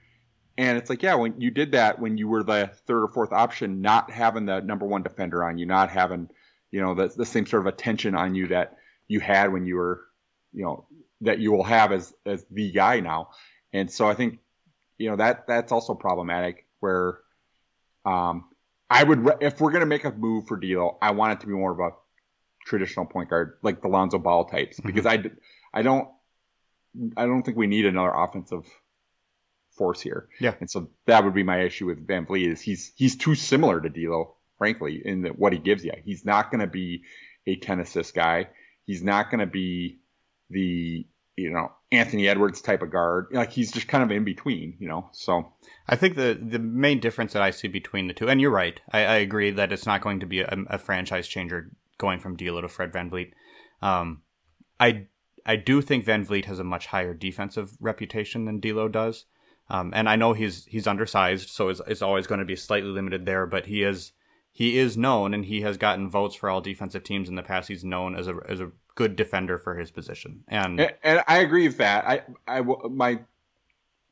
[0.58, 3.32] And it's like, yeah, when you did that when you were the third or fourth
[3.32, 6.30] option, not having the number one defender on you, not having,
[6.72, 8.78] you know, the, the same sort of attention on you that
[9.08, 10.02] you had when you were,
[10.52, 10.88] you know,
[11.22, 13.30] that you will have as, as the guy now.
[13.74, 14.40] And so I think,
[14.98, 17.20] you know, that, that's also problematic where,
[18.06, 18.46] um,
[18.92, 21.54] I would if we're gonna make a move for D'Lo, I want it to be
[21.54, 21.92] more of a
[22.66, 24.88] traditional point guard like the Lonzo Ball types mm-hmm.
[24.88, 25.24] because I
[25.74, 26.10] I don't
[27.16, 28.66] I don't think we need another offensive
[29.78, 30.28] force here.
[30.42, 33.80] Yeah, and so that would be my issue with VanVleet is he's he's too similar
[33.80, 35.94] to D'Lo, frankly, in the, what he gives you.
[36.04, 37.04] He's not going to be
[37.48, 38.50] a ten assist guy.
[38.86, 40.01] He's not going to be
[40.52, 41.06] the
[41.38, 43.28] you know Anthony Edwards type of guard.
[43.32, 45.10] Like he's just kind of in between, you know.
[45.12, 45.52] So
[45.88, 48.80] I think the the main difference that I see between the two, and you're right,
[48.92, 52.36] I, I agree that it's not going to be a, a, franchise changer going from
[52.36, 53.32] D'Lo to Fred VanVleet.
[53.82, 54.22] Um,
[54.80, 55.08] I
[55.46, 59.26] I do think VanVleet has a much higher defensive reputation than D'Lo does.
[59.70, 62.90] Um, and I know he's he's undersized, so it's, it's always going to be slightly
[62.90, 63.46] limited there.
[63.46, 64.12] But he is
[64.52, 67.70] he is known, and he has gotten votes for all defensive teams in the past.
[67.70, 70.44] He's known as a as a good defender for his position.
[70.48, 72.06] And and, and I agree with that.
[72.06, 73.20] I I my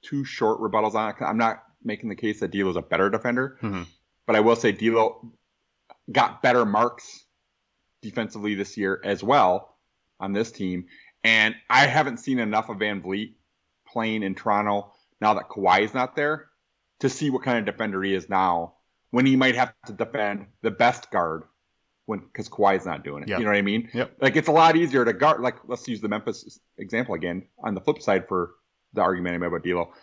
[0.01, 1.15] two short rebuttals on it.
[1.21, 3.83] I'm not making the case that D'Lo's a better defender, mm-hmm.
[4.25, 5.31] but I will say D'Lo
[6.11, 7.25] got better marks
[8.01, 9.75] defensively this year as well
[10.19, 10.85] on this team.
[11.23, 13.33] And I haven't seen enough of VanVleet
[13.87, 16.47] playing in Toronto now that Kawhi is not there
[16.99, 18.75] to see what kind of defender he is now
[19.11, 21.43] when he might have to defend the best guard
[22.09, 23.29] when because Kawhi's not doing it.
[23.29, 23.39] Yep.
[23.39, 23.87] You know what I mean?
[23.93, 24.17] Yep.
[24.19, 25.41] Like it's a lot easier to guard.
[25.41, 27.43] Like let's use the Memphis example again.
[27.63, 28.55] On the flip side, for
[28.93, 29.93] the argument I made about D'Lo,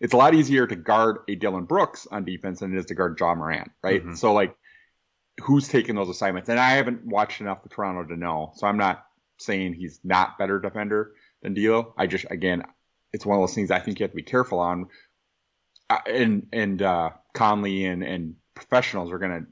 [0.00, 2.94] it's a lot easier to guard a Dillon Brooks on defense than it is to
[2.94, 4.04] guard Ja Morant, right?
[4.04, 4.16] Mhm.
[4.16, 4.56] So like,
[5.42, 6.48] who's taking those assignments?
[6.48, 9.04] And I haven't watched enough of Toronto to know, so I'm not
[9.38, 11.94] saying he's not better defender than D'Lo.
[11.98, 12.62] I just again,
[13.12, 14.86] it's one of those things I think you have to be careful on.
[15.90, 19.46] Uh, and and uh, Connelly and and professionals are gonna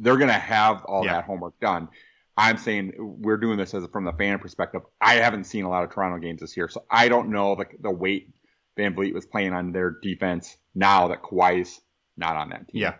[0.00, 1.14] they're gonna have all Yeah.
[1.14, 1.88] that homework done.
[2.36, 4.82] I'm saying we're doing this as from the fan perspective.
[5.00, 7.66] I haven't seen a lot of Toronto games this year, so I don't know the,
[7.80, 8.30] the weight
[8.78, 11.80] VanVleet was playing on their defense now that Kawhi's
[12.16, 12.80] not on that team.
[12.82, 12.94] Yeah.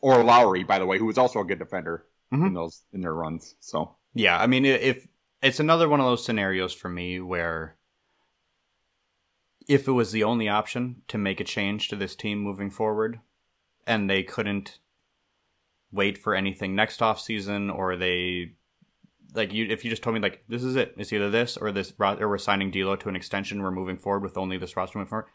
[0.00, 2.54] Or Lowry, by the way, who was also a good defender in Mhm.
[2.54, 3.54] those in their runs.
[3.60, 5.06] So Yeah, I mean, if
[5.42, 7.76] it's another one of those scenarios for me where
[9.68, 13.20] if it was the only option to make a change to this team moving forward,
[13.86, 14.78] and they couldn't
[15.92, 18.52] wait for anything next off season, or they
[19.34, 21.72] like you, if you just told me like this is it, it's either this or
[21.72, 24.98] this, or we're signing D'Lo to an extension, we're moving forward with only this roster
[24.98, 25.26] moving forward,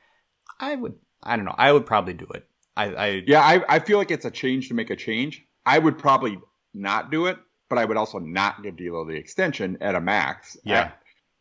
[0.59, 2.47] I would, I don't know, I would probably do it.
[2.75, 5.43] I, I yeah, I, I feel like it's a change to make a change.
[5.65, 6.39] I would probably
[6.73, 7.37] not do it,
[7.69, 10.57] but I would also not give D'Lo the extension at a max.
[10.63, 10.81] Yeah.
[10.81, 10.91] I-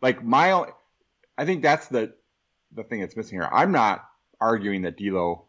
[0.02, 0.66] like my,
[1.38, 2.12] I think that's the
[2.72, 3.48] the thing that's missing here.
[3.50, 4.04] I'm not
[4.40, 5.46] arguing that D'Lo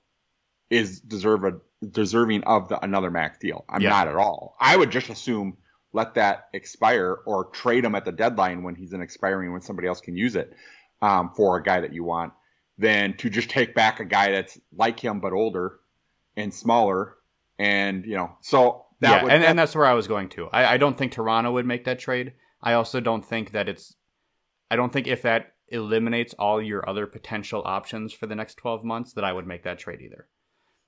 [0.70, 1.54] is deserve a,
[1.86, 3.66] deserving of the, another max deal.
[3.70, 3.90] I'm Yeah.
[3.90, 4.56] not at all.
[4.60, 5.58] I would just assume
[5.94, 9.88] let that expire or trade him at the deadline when he's an expiring when somebody
[9.88, 10.54] else can use it
[11.02, 12.34] um, for a guy that you want
[12.78, 15.80] than to just take back a guy that's like him but older
[16.36, 17.16] and smaller
[17.58, 20.30] and you know so that yeah, would and, that- and that's where I was going
[20.30, 20.48] to.
[20.50, 22.34] I, I don't think Toronto would make that trade.
[22.62, 23.96] I also don't think that it's.
[24.70, 28.84] I don't think if that eliminates all your other potential options for the next 12
[28.84, 30.28] months, that I would make that trade either.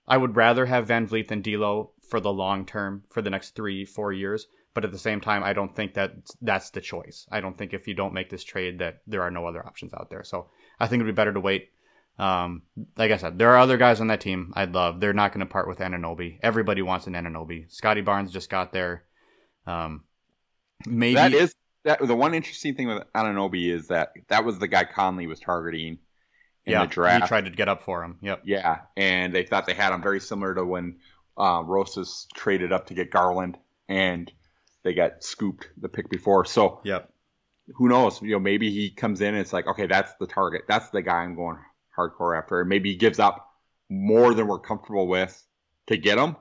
[0.10, 3.86] I would rather have VanVleet than D'Lo for the long term, for the next three,
[3.86, 4.48] four years.
[4.74, 7.28] But at the same time, I don't think that that's the choice.
[7.32, 9.94] I don't think if you don't make this trade, that there are no other options
[9.94, 10.24] out there.
[10.24, 10.48] So
[10.80, 11.70] I think it'd be better to wait.
[12.18, 12.64] Um,
[12.98, 15.00] like I said, there are other guys on that team I'd love.
[15.00, 16.38] They're not going to part with Anunoby.
[16.42, 17.72] Everybody wants an Anunoby.
[17.72, 19.06] Scotty Barnes just got there.
[19.66, 20.04] Um,
[20.86, 21.56] maybe that is
[21.86, 25.40] that the one interesting thing with Anunoby is that that was the guy Connelly was
[25.40, 26.00] targeting
[26.70, 27.24] in yeah, the draft.
[27.24, 28.18] he tried to get up for him.
[28.22, 28.42] Yep.
[28.46, 30.98] Yeah, and they thought they had him very similar to when
[31.38, 33.58] uh, Rosas traded up to get Garland,
[33.88, 34.32] and
[34.84, 36.46] they got scooped the pick before.
[36.46, 37.12] So Yep.
[37.76, 38.22] who knows?
[38.22, 40.64] You know, maybe he comes in and it's like, okay, that's the target.
[40.68, 41.58] That's the guy I'm going
[41.98, 42.62] hardcore after.
[42.62, 43.46] And maybe he gives up
[43.90, 45.42] more than we're comfortable with
[45.88, 46.36] to get him.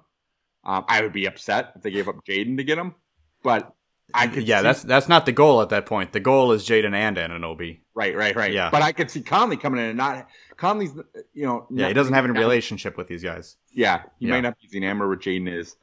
[0.65, 2.95] Um, I would be upset if they gave up Jaden to get him,
[3.43, 3.73] but
[4.15, 4.47] I could.
[4.49, 6.13] yeah, see- that's that's not the goal at that point.
[6.13, 7.81] The goal is Jaden and Anunoby.
[7.95, 8.53] right, right, right.
[8.53, 8.71] Yeah.
[8.71, 10.95] but I could see Connelly coming in and not Connelly's.
[11.35, 13.57] You know, Yeah, he doesn't have any relationship with these guys.
[13.73, 14.33] Yeah, he Yeah.
[14.35, 15.77] might not be as enamored with Jaden as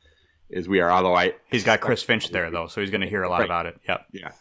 [0.55, 0.91] as we are.
[0.91, 3.39] Although I, He's got Chris Finch there though, so he's going to hear a lot
[3.39, 3.45] Right.
[3.45, 3.79] about it.
[3.87, 4.05] Yep.
[4.13, 4.31] Yeah.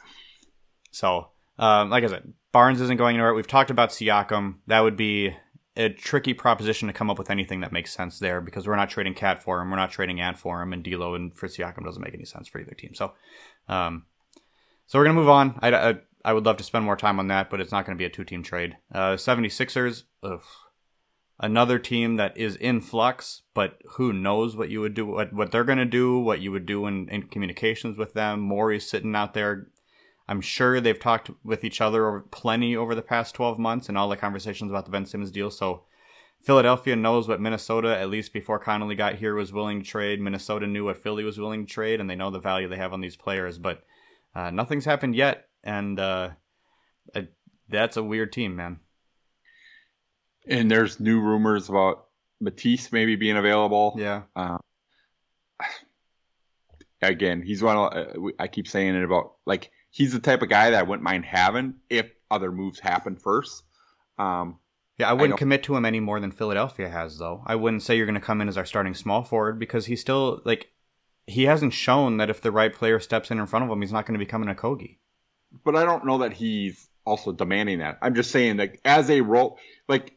[0.90, 1.28] So,
[1.58, 3.34] um, like I said, Barnes isn't going anywhere.
[3.34, 4.56] We've talked about Siakam.
[4.66, 5.34] That would be
[5.76, 8.90] a tricky proposition to come up with anything that makes sense there because we're not
[8.90, 11.84] trading KAT for him, we're not trading Ant for him, and D'Lo and for Siakam
[11.84, 12.94] doesn't make any sense for either team.
[12.94, 13.12] So,
[13.68, 14.06] um,
[14.86, 15.58] so we're gonna move on.
[15.60, 15.94] I, I,
[16.24, 18.10] I would love to spend more time on that, but it's not to be a
[18.10, 18.76] two team trade.
[18.92, 20.42] Uh, 76ers, ugh,
[21.40, 25.50] another team that is in flux, but who knows what you would do, what, what
[25.50, 28.40] they're to do, what you would do in, in communications with them.
[28.40, 29.68] Morey's sitting out there.
[30.28, 33.98] I'm sure they've talked with each other over, plenty over the past 12 months and
[33.98, 35.50] all the conversations about the Ben Simmons deal.
[35.50, 35.82] So
[36.42, 40.20] Philadelphia knows what Minnesota, at least before Connelly got here, was willing to trade.
[40.20, 42.92] Minnesota knew what Philly was willing to trade, and they know the value they have
[42.92, 43.58] on these players.
[43.58, 43.82] But
[44.34, 46.30] uh, nothing's happened yet, and uh,
[47.14, 47.22] uh,
[47.68, 48.80] that's a weird team, man.
[50.46, 52.06] and there's new rumors about
[52.40, 53.94] Matisse maybe being available.
[53.96, 54.22] Yeah.
[54.36, 54.58] Uh,
[57.02, 57.76] again, he's one.
[57.76, 60.82] Of, uh, I keep saying it about like he's the type of guy that I
[60.82, 63.62] wouldn't mind having if other moves happen first.
[64.18, 64.58] Um,
[64.98, 67.42] Yeah, I wouldn't don't- commit to him any more than Philadelphia has, though.
[67.46, 70.00] I wouldn't say you're going to come in as our starting small forward because he's
[70.00, 70.70] still like
[71.26, 73.92] he hasn't shown that if the right player steps in in front of him, he's
[73.92, 74.98] not going to become an Okogie.
[75.64, 77.98] but I don't know that he's also demanding that.
[78.02, 80.16] I'm just saying that as a role, like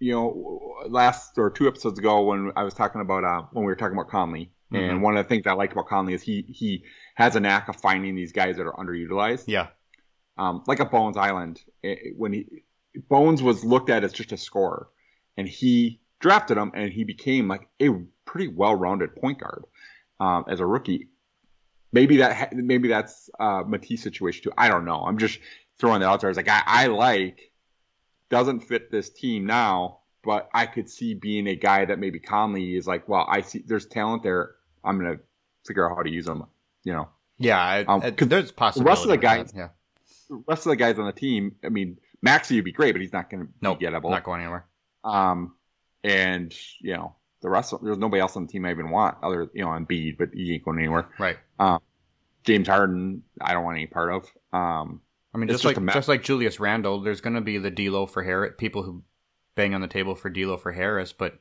[0.00, 3.70] you know, last or two episodes ago when I was talking about uh, when we
[3.70, 4.90] were talking about Connelly, Mhm.
[4.90, 7.68] and one of the things I liked about Connelly is he he has a knack
[7.68, 9.44] of finding these guys that are underutilized.
[9.46, 9.68] Yeah,
[10.36, 11.62] um, like a Bones Hyland.
[11.82, 12.46] eh, When he
[13.08, 14.88] Bones was looked at as just a scorer,
[15.36, 17.90] and he drafted him, and he became like a
[18.24, 19.64] pretty well-rounded point guard
[20.20, 21.08] um, as a rookie.
[21.92, 24.52] Maybe that maybe that's uh, Matisse situation too.
[24.56, 25.04] I don't know.
[25.04, 25.38] I'm just
[25.78, 27.52] throwing that out there a guy I like.
[28.30, 32.74] Doesn't fit this team now, but I could see being a guy that maybe Connelly
[32.74, 34.53] is like, well, I see there's talent there.
[34.84, 35.18] I'm gonna
[35.66, 36.44] figure out how to use them.
[36.84, 37.08] You know.
[37.38, 38.88] Yeah, I, Um, I- there's The possibility.
[38.88, 39.68] rest of the guys, that, yeah,
[40.28, 41.56] the rest of the guys on the team.
[41.64, 44.10] I mean, Maxey would be great, but he's not gonna no, be gettable.
[44.10, 44.66] not going anywhere.
[45.02, 45.54] Um,
[46.04, 47.72] and you know the rest.
[47.72, 50.30] Of, there's nobody else on the team I even want other you know Embiid, but
[50.32, 51.08] he ain't going anywhere.
[51.18, 51.38] Right.
[51.58, 51.80] Um,
[52.44, 54.24] James Harden, I don't want any part of.
[54.52, 55.00] Um,
[55.34, 58.06] I mean, just, just like just like Julius Randle, there's going to be the D'Lo
[58.06, 58.54] for Harris.
[58.58, 59.02] People who
[59.56, 61.38] bang on the table for D'Lo for Harris, but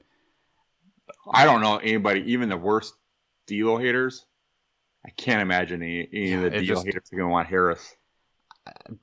[1.31, 2.95] I don't know anybody, even the worst
[3.47, 4.25] D'Lo haters.
[5.05, 7.47] I can't imagine any, any Yeah, of the D'Lo just- haters are going to want
[7.49, 7.95] Harris.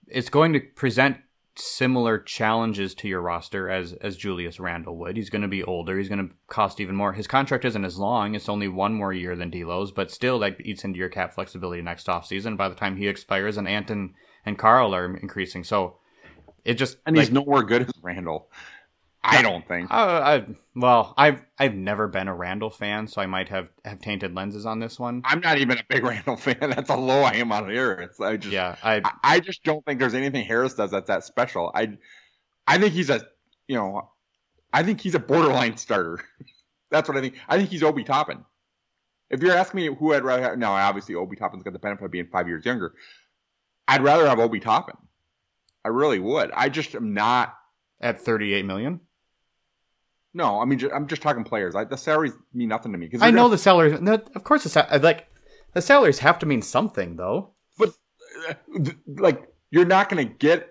[0.08, 1.18] it's going to present
[1.56, 5.16] similar challenges to your roster as as Julius Randle would.
[5.16, 5.98] He's going to be older.
[5.98, 7.12] He's going to cost even more.
[7.12, 8.34] His contract isn't as long.
[8.34, 11.82] It's only one more year than D'Lo's, but still that eats into your cap flexibility
[11.82, 12.56] next offseason.
[12.56, 14.14] By the time he expires, and Anton
[14.46, 15.98] and Karl are increasing, so
[16.64, 18.48] it just And like, he's nowhere good as Randle.
[19.22, 19.90] I don't think.
[19.90, 24.00] Uh, I well, I've I've never been a Randle fan, so I might have have
[24.00, 25.22] tainted lenses on this one.
[25.24, 26.56] I'm not even a big Randle fan.
[26.60, 28.18] That's how low I am on Harris.
[28.18, 31.24] I just, Yeah, I I, I just don't think there's anything Harris does that's that
[31.24, 31.70] special.
[31.74, 31.98] I,
[32.66, 33.20] I think he's a,
[33.68, 34.10] you know,
[34.72, 36.20] I think he's a borderline starter.
[36.90, 37.34] that's what I think.
[37.46, 38.44] I think he's Obi Toppin.
[39.28, 42.04] If you're asking me who I'd rather have, now obviously Obi Toppin's got the benefit
[42.04, 42.94] of being five years younger.
[43.86, 44.96] I'd rather have Obi Toppin.
[45.84, 46.50] I really would.
[46.52, 47.54] I just am not.
[48.00, 49.00] at 38 million.
[50.32, 51.74] No, I mean, I'm just talking players.
[51.74, 53.08] I, the salaries mean nothing to me.
[53.08, 54.00] Cause I know gonna- the salaries.
[54.00, 55.26] no, Of course, the sal- like
[55.74, 57.50] the salaries have to mean something, though.
[57.78, 57.94] But
[59.06, 60.68] like you're not going to get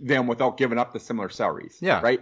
[0.00, 1.78] them without giving up the similar salaries.
[1.80, 2.00] Yeah.
[2.00, 2.20] Right.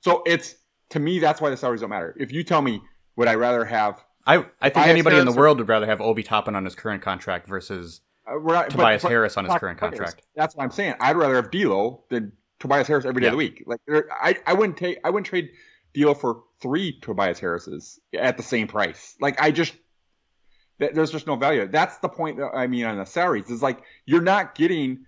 [0.00, 0.54] So it's
[0.90, 2.14] to me that's why the salaries don't matter.
[2.18, 2.80] If you tell me
[3.16, 6.00] would I rather have I I think anybody in the or- world would rather have
[6.00, 9.54] Obi Toppin on his current contract versus uh, not, Tobias but- but- Harris on his
[9.54, 9.92] current players.
[9.98, 10.22] contract.
[10.36, 10.94] That's what I'm saying.
[11.00, 13.32] I'd rather have D'Lo than Tobias Harris every day Yeah.
[13.32, 13.64] of the week.
[13.66, 13.80] Like
[14.10, 15.50] I I wouldn't take I wouldn't trade
[15.94, 19.14] D'Lo for three Tobias Harris's at the same price.
[19.20, 19.74] Like I just
[20.80, 21.66] th- there's just no value.
[21.68, 25.06] That's the point that I mean on the salaries is like you're not getting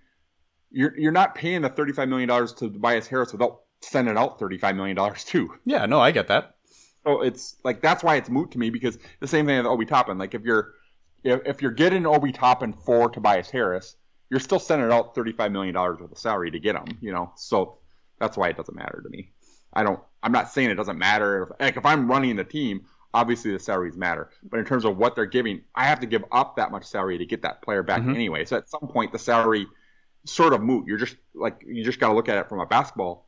[0.71, 4.75] you're you're not paying the 35 million dollars to Tobias Harris without sending out 35
[4.75, 5.53] million dollars too.
[5.65, 6.55] Yeah, no, I get that.
[7.03, 9.85] So it's like that's why it's moot to me because the same thing with Obi
[9.85, 10.17] Toppin.
[10.17, 10.73] Like if you're
[11.23, 13.95] if, if you're getting Obi Toppin for Tobias Harris,
[14.31, 16.85] you're still sending out 35 million dollars worth of salary to get him.
[17.01, 17.77] You know, so
[18.17, 19.31] that's why it doesn't matter to me.
[19.73, 19.99] I don't.
[20.23, 21.43] I'm not saying it doesn't matter.
[21.43, 24.29] If, like if I'm running the team, obviously the salaries matter.
[24.49, 27.17] But in terms of what they're giving, I have to give up that much salary
[27.19, 28.15] to get that player back Mhm.
[28.15, 28.45] anyway.
[28.45, 29.67] So at some point, the salary
[30.25, 30.87] sort of moot.
[30.87, 33.27] You're just like you just got to look at it from a basketball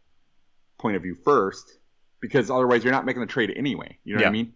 [0.77, 1.79] point of view first,
[2.21, 3.97] because otherwise you're not making the trade anyway.
[4.05, 4.53] You know what I mean?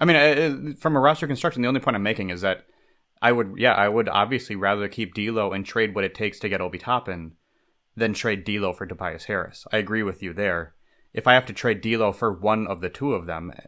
[0.00, 2.66] I mean, uh, uh, from a roster construction, the only point I'm making is that
[3.20, 6.48] I would, yeah, I would obviously rather keep D'Lo and trade what it takes to
[6.48, 7.32] get Obi Toppin
[7.96, 9.66] than trade D'Lo for Tobias Harris.
[9.72, 10.74] I agree with you there.
[11.12, 13.66] If I have to trade D'Lo for one of the two of them, eh.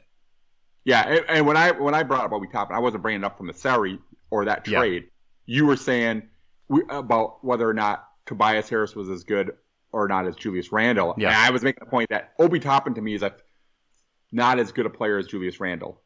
[0.85, 3.25] Yeah, and, and when I when I brought up Obi Toppin, I wasn't bringing it
[3.25, 3.99] up from the salary
[4.31, 5.05] or that trade.
[5.47, 5.57] Yeah.
[5.59, 6.23] You were saying
[6.69, 9.53] we, about whether or not Tobias Harris was as good
[9.93, 11.15] or not as Julius Randle.
[11.19, 11.29] Yeah.
[11.29, 13.35] And I was making the point that Obi Toppin to me is a
[14.33, 16.01] not as good a player as Julius Randle,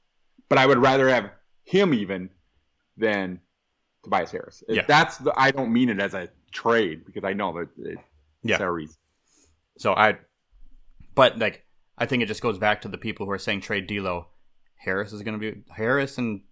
[0.49, 1.31] but I would rather have
[1.65, 2.31] him even
[2.97, 3.41] than
[4.03, 4.63] Tobias Harris.
[4.69, 4.85] Yeah.
[4.87, 7.99] That's the I don't mean it as a trade because I know that it,
[8.43, 8.59] Yeah.
[8.59, 8.97] salaries.
[9.79, 10.19] So I,
[11.15, 11.65] but like
[11.99, 14.27] I think it just goes back to the people who are saying trade D'Lo.
[14.77, 16.43] Harris is going to be Harris and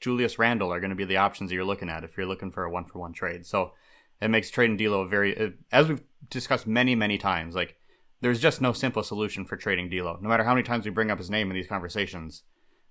[0.00, 2.50] Julius Randle are going to be the options that you're looking at if you're looking
[2.50, 3.46] for a one for one trade.
[3.46, 3.72] So
[4.20, 7.76] it makes trading D'Lo very, uh, as we've discussed many many times, like
[8.20, 10.18] there's just no simple solution for trading D'Lo.
[10.20, 12.42] No matter how many times we bring up his name in these conversations,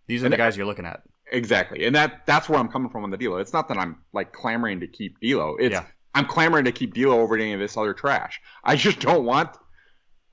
[0.07, 1.03] these are And the guys you're looking at.
[1.31, 3.37] Exactly, and that that's where I'm coming from on the D'Lo.
[3.37, 5.55] It's not that I'm like clamoring to keep D'Lo.
[5.59, 5.85] It's Yeah.
[6.15, 8.41] I'm clamoring to keep D'Lo over any of this other trash.
[8.63, 9.49] I just don't want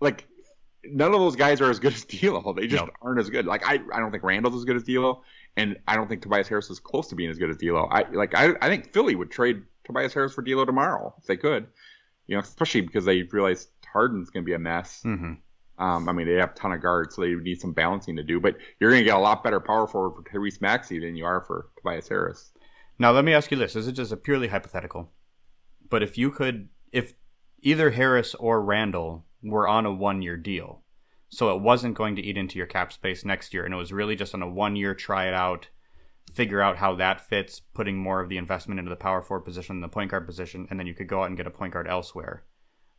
[0.01, 0.27] like
[0.85, 2.53] none of those guys are as good as D'Lo.
[2.55, 2.91] They just No.
[3.03, 3.45] aren't as good.
[3.47, 5.23] Like I, I don't think Randle's as good as D'Lo,
[5.57, 7.87] and I don't think Tobias Harris is close to being as good as D'Lo.
[7.91, 11.37] I like I, I think Philly would trade Tobias Harris for D'Lo tomorrow if they
[11.37, 11.67] could.
[12.27, 15.03] You know, especially because they realize Harden's going to be a mess.
[15.03, 15.35] hmm
[15.79, 18.23] Um, I mean, they have a ton of guards, so they need some balancing to
[18.23, 18.41] do.
[18.41, 21.25] But you're going to get a lot better power forward for Tyrese Maxey than you
[21.25, 22.53] are for Tobias Harris.
[22.99, 23.75] Now, let me ask you this.
[23.75, 25.13] This is just a purely hypothetical.
[25.89, 27.15] But if you could, if
[27.61, 30.83] either Harris or Randle were on a one year deal,
[31.29, 33.93] so it wasn't going to eat into your cap space next year, and it was
[33.93, 35.69] really just on a one year try it out,
[36.33, 39.77] figure out how that fits, putting more of the investment into the power forward position
[39.77, 41.73] than the point guard position, and then you could go out and get a point
[41.73, 42.45] guard elsewhere.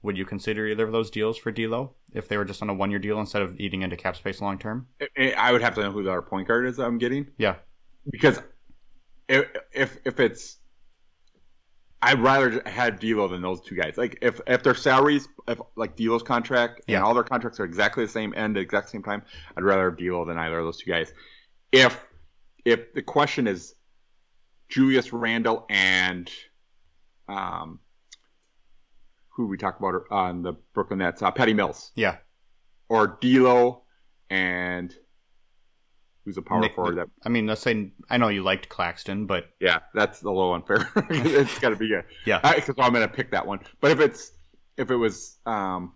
[0.04, 2.74] Would you consider either of those deals for D'Lo if they were just on a
[2.74, 4.88] one year deal instead of eating into cap space long term?
[5.18, 7.56] I- I would have to know who other point guard is that I'm getting Yeah.
[8.12, 8.39] because
[9.28, 10.58] if if, if it's
[12.02, 13.98] I'd rather have D'Lo than those two guys.
[13.98, 17.02] Like if if their salaries, if like D'Lo's contract and Yeah.
[17.02, 19.24] all their contracts are exactly the same end at the exact same time,
[19.58, 21.12] I'd rather have D'Lo than either of those two guys.
[21.72, 22.06] If
[22.66, 23.74] if the question is
[24.70, 26.32] Julius Randle and
[27.28, 27.80] um
[29.38, 32.18] who we talked about on the Brooklyn Nets, uh, Patty Mills, Yeah.
[32.90, 33.84] or D'Lo
[34.32, 34.94] and
[36.26, 39.28] who's a power Nick- forward that I mean, let's say I know you liked Claxton,
[39.28, 40.90] but yeah, that's a little unfair.
[41.12, 42.40] it's got to be a Yeah.
[42.56, 43.60] Because I'm gonna pick that one.
[43.80, 44.32] But if it's
[44.76, 45.94] if it was um,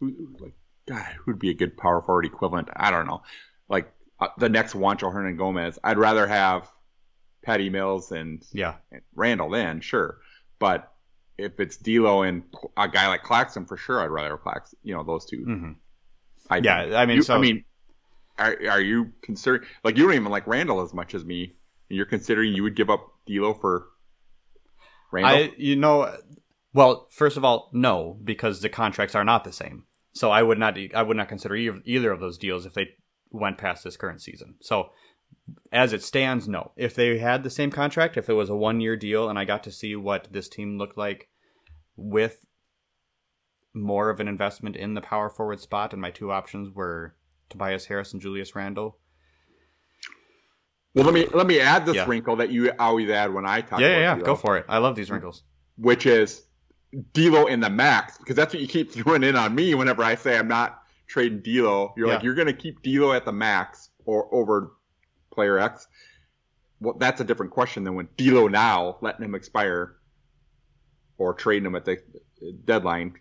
[0.00, 0.54] who, like
[0.86, 2.68] God, who'd be a good power forward equivalent?
[2.76, 3.22] I don't know.
[3.68, 6.70] Like uh, the next Juancho Hernangomez, I'd rather have
[7.42, 10.18] Patty Mills and, yeah, and Randle then, sure.
[10.58, 10.90] But
[11.38, 12.42] if it's D'Lo and
[12.76, 14.78] a guy like Claxton, for sure, I'd rather have Claxton.
[14.82, 15.72] You know, those 2 hmm
[16.50, 16.98] I, yeah.
[16.98, 17.64] I mean, you- so I mean,
[18.38, 21.54] are are you considering like you don't even like Randle as much as me?
[21.88, 23.86] And you're considering you would give up D'Lo for
[25.12, 25.32] Randle?
[25.34, 26.16] I, you know,
[26.72, 29.84] well, first of all, no, because the contracts are not the same.
[30.12, 32.90] So I would not, I would not consider either, either of those deals if they
[33.30, 34.54] went past this current season.
[34.60, 34.90] So
[35.72, 36.72] as it stands, no.
[36.76, 39.44] If they had the same contract, if it was a one year deal, and I
[39.44, 41.28] got to see what this team looked like
[41.96, 42.44] with
[43.74, 47.16] more of an investment in the power forward spot, and my two options were
[47.50, 48.98] Tobias Harris and Julius Randle.
[50.94, 52.06] Well, let me let me add this Yeah.
[52.08, 53.80] wrinkle that you always add when I talk.
[53.80, 54.14] Yeah, about yeah, yeah.
[54.14, 54.64] D'Lo, Go for it.
[54.68, 55.42] I love these wrinkles.
[55.76, 56.46] Which is
[57.12, 60.14] D'Lo in the max because that's what you keep throwing in on me whenever I
[60.14, 61.92] say I'm not trading D'Lo.
[61.96, 64.76] You're like you're going to keep D'Lo at the max or over
[65.34, 65.86] player X.
[66.80, 69.96] Well, that's a different question than when D'Lo now letting him expire
[71.18, 71.98] or trading him at the
[72.64, 73.14] deadline.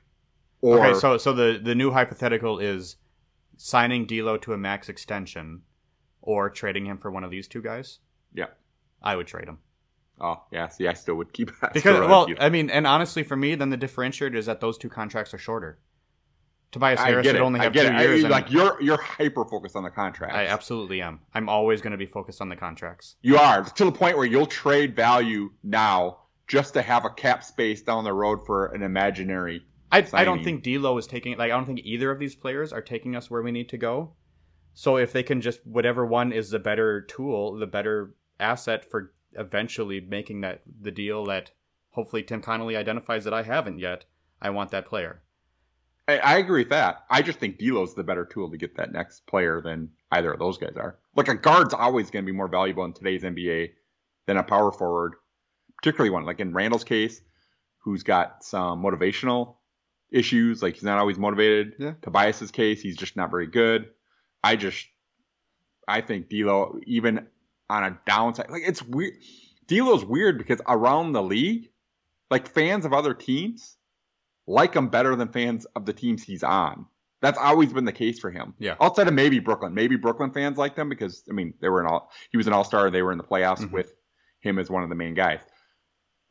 [0.61, 2.97] Or okay, so so the the new hypothetical is
[3.57, 5.61] signing D'Lo to a max extension,
[6.22, 7.99] or trading him for one of these two guys.
[8.34, 8.47] yeah.
[9.05, 9.59] I would trade him
[10.20, 10.68] Oh yeah.
[10.70, 13.70] See, I still would keep that because well, I mean, and honestly, for me, then
[13.70, 15.80] the differentiator is that those two contracts are shorter.
[16.74, 17.36] Tobias I Harris it.
[17.38, 17.93] only I have two it.
[17.93, 18.24] I- years.
[18.24, 20.34] and like you're you're hyper focused on the contract.
[20.34, 21.21] I absolutely am.
[21.34, 23.15] I'm always going to be focused on the contracts.
[23.21, 26.17] You are to the point where you'll trade value now
[26.47, 29.63] just to have a cap space down the road for an imaginary.
[29.91, 32.74] I, I don't think D'Lo is taking like I don't think either of these players
[32.74, 34.15] are taking us where we need to go.
[34.74, 39.13] So if they can just whatever one is the better tool, the better asset for
[39.34, 41.51] eventually making that the deal that
[41.91, 44.05] hopefully Tim Connelly identifies that I haven't yet,
[44.41, 45.21] I want that player.
[46.07, 47.05] I, I agree with that.
[47.09, 50.39] I just think D'Lo's the better tool to get that next player than either of
[50.39, 50.97] those guys are.
[51.15, 53.71] Like a guard's always going to be more valuable in today's NBA
[54.27, 55.15] than a power forward,
[55.77, 57.21] particularly one like in Randle's case,
[57.79, 59.55] who's got some motivational
[60.11, 60.61] issues.
[60.61, 61.75] Like he's not always motivated.
[61.79, 61.93] Yeah.
[62.01, 63.89] Tobias's case, he's just not very good.
[64.43, 64.85] I just,
[65.87, 67.27] I think D'Lo, even
[67.69, 69.13] on a downside, like it's weird.
[69.67, 71.69] D'Lo's weird because around the league,
[72.29, 73.77] like fans of other teams
[74.47, 76.85] like him better than fans of the teams he's on.
[77.21, 78.53] That's always been the case for him.
[78.59, 78.75] Yeah.
[78.81, 81.87] Outside of maybe Brooklyn, maybe Brooklyn fans liked him because I mean they were an
[81.87, 82.89] all he was an all star.
[82.91, 83.71] They were in the playoffs Mhm.
[83.71, 83.93] with
[84.41, 85.39] him as one of the main guys.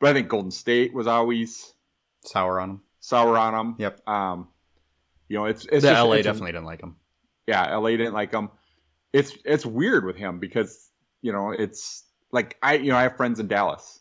[0.01, 1.73] But I think Golden State was always
[2.25, 2.81] Sour on him.
[3.01, 3.75] sour on him.
[3.79, 4.07] Yep.
[4.09, 4.49] Um,
[5.29, 6.97] you know, it's it's the just- LA it's- definitely didn't like him.
[7.47, 8.51] yeah, LA didn't like him.
[9.15, 10.91] It's it's weird with him because
[11.23, 14.01] you know it's like I you know I have friends in Dallas.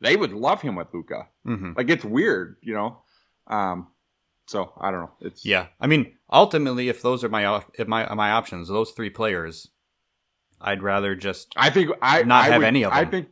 [0.00, 1.28] They would love him with Luka.
[1.44, 3.02] hmm Like it's weird, you know.
[3.48, 3.88] Um,
[4.46, 5.10] so I don't know.
[5.20, 9.10] It's Yeah, I mean, ultimately, if those are my if my my options, those three
[9.10, 9.68] players,
[10.60, 12.98] I'd rather just I think I Not I have would- any of them.
[13.06, 13.28] I think.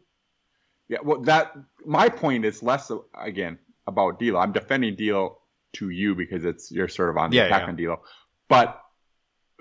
[0.88, 1.52] Yeah, well, that
[1.84, 3.58] my point is less again
[3.88, 4.38] about D'Lo.
[4.38, 5.38] I'm defending D'Lo
[5.74, 7.68] to you because it's you're sort of on the Yeah, attack yeah.
[7.68, 8.02] on D'Lo,
[8.48, 8.80] but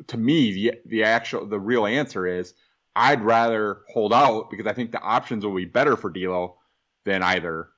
[0.08, 2.54] to me, the the actual the real answer is
[2.96, 6.58] I'd rather hold out because I think the options will be better for D'Lo
[7.06, 7.70] than either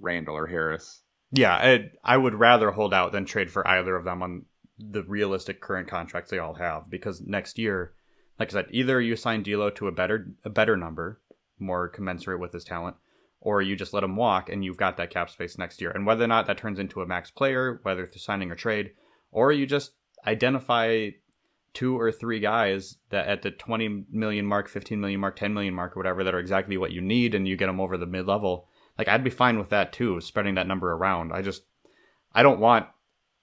[0.00, 1.00] Randle or Harris.
[1.32, 4.44] Yeah, I, I would rather hold out than trade for either of them on
[4.78, 7.94] the realistic current contracts they all have because next year,
[8.38, 11.20] like I said, either you sign D'Lo to a better a better number,
[11.58, 12.96] more commensurate with his talent,
[13.40, 15.90] or you just let him walk and you've got that cap space next year.
[15.90, 18.92] And whether or not that turns into a max player, whether through signing or trade,
[19.30, 19.92] or you just
[20.26, 21.10] identify
[21.72, 25.74] two or three guys that at the 20 million mark, 15 million mark, 10 million
[25.74, 28.06] mark, or whatever, that are exactly what you need, and you get them over the
[28.06, 28.68] mid level.
[28.98, 31.32] Like I'd be fine with that too, spreading that number around.
[31.32, 31.62] I just,
[32.32, 32.86] I don't want,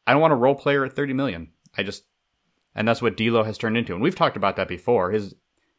[0.06, 1.52] I don't want a role player at 30 million.
[1.78, 2.04] I just,
[2.76, 5.12] and that's what D'Lo has turned into, and we've talked about that before.
[5.12, 5.36] His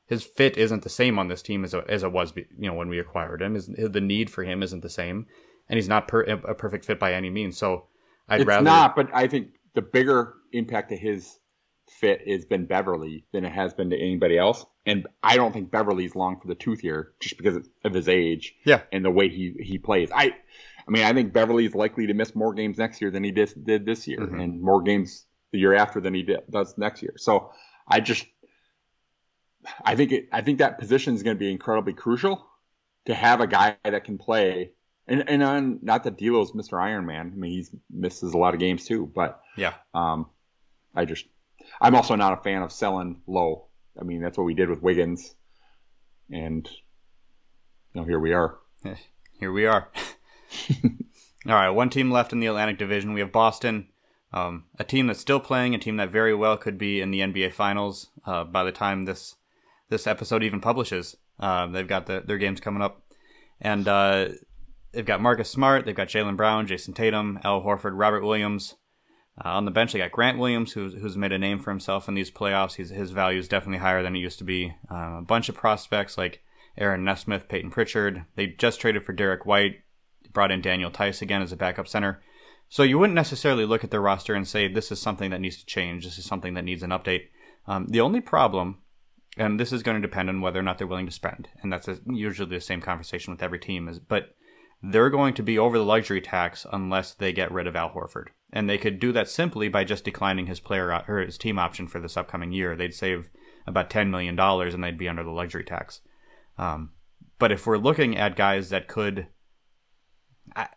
[0.07, 2.89] his fit isn't the same on this team as as it was, you know, when
[2.89, 3.55] we acquired him.
[3.55, 5.27] His, the need for him isn't the same,
[5.69, 7.57] and he's not per, a perfect fit by any means.
[7.57, 7.87] So
[8.29, 11.39] I'd it's rather not, but I think the bigger impact of his
[11.91, 14.65] fit has been Beverley than it has been to anybody else.
[14.87, 18.55] And I don't think Beverley's long for the tooth here just because of his age
[18.65, 18.83] Yeah.
[18.93, 20.11] and the way he, he plays.
[20.15, 20.35] I
[20.89, 23.53] I mean, I think Beverley's likely to miss more games next year than he did,
[23.65, 24.41] did this year, mm-hmm.
[24.41, 27.15] and more games the year after than he did, does next year.
[27.17, 27.53] So
[27.87, 28.27] I just,
[29.85, 32.45] I think it, I think that position is going to be incredibly crucial
[33.07, 34.73] to have a guy that can play.
[35.07, 36.81] And and on not that D'Lo's Mr.
[36.83, 37.33] Iron Man.
[37.35, 39.11] I mean, he misses a lot of games too.
[39.13, 40.27] But yeah, um,
[40.95, 41.27] I just,
[41.81, 43.67] I'm also not a fan of selling low.
[44.01, 45.35] I mean, that's what we did with Wiggins,
[46.31, 46.69] and
[47.93, 48.59] you know, here we are.
[49.39, 49.89] Here we are.
[51.47, 53.15] All right, one team left in the Atlantic Division.
[53.15, 53.89] We have Boston,
[54.35, 57.21] um, a team that's still playing, a team that very well could be in the
[57.21, 59.37] NBA Finals uh, by the time this
[59.89, 61.17] this episode even publishes.
[61.39, 63.03] Uh, they've got the, their games coming up,
[63.63, 64.29] and uh,
[64.93, 68.75] they've got Marcus Smart, they've got Jaylen Brown, Jayson Tatum, Al Horford, Robert Williams.
[69.43, 72.09] Uh, on the bench, they got Grant Williams, who's, who's made a name for himself
[72.09, 72.75] in these playoffs.
[72.75, 74.75] He's, his value is definitely higher than it used to be.
[74.91, 76.43] Uh, a bunch of prospects like
[76.77, 78.25] Aaron Nesmith, Payton Pritchard.
[78.37, 79.81] They just traded for Derrick White,
[80.33, 82.21] brought in Daniel Theis again as a backup center.
[82.69, 85.57] So you wouldn't necessarily look at their roster and say this is something that needs
[85.57, 86.05] to change.
[86.05, 87.29] This is something that needs an update.
[87.67, 88.79] Um, the only problem,
[89.37, 91.73] and this is going to depend on whether or not they're willing to spend, and
[91.73, 93.89] that's a, usually the same conversation with every team.
[93.89, 94.37] Is but
[94.83, 98.29] they're going to be over the luxury tax unless they get rid of Al Horford,
[98.53, 101.87] and they could do that simply by just declining his player or his team option
[101.87, 102.75] for this upcoming year.
[102.75, 103.31] They'd save
[103.67, 106.01] about ten million dollars, and they'd be under the luxury tax.
[106.59, 106.91] Um,
[107.39, 109.29] but if we're looking at guys that could,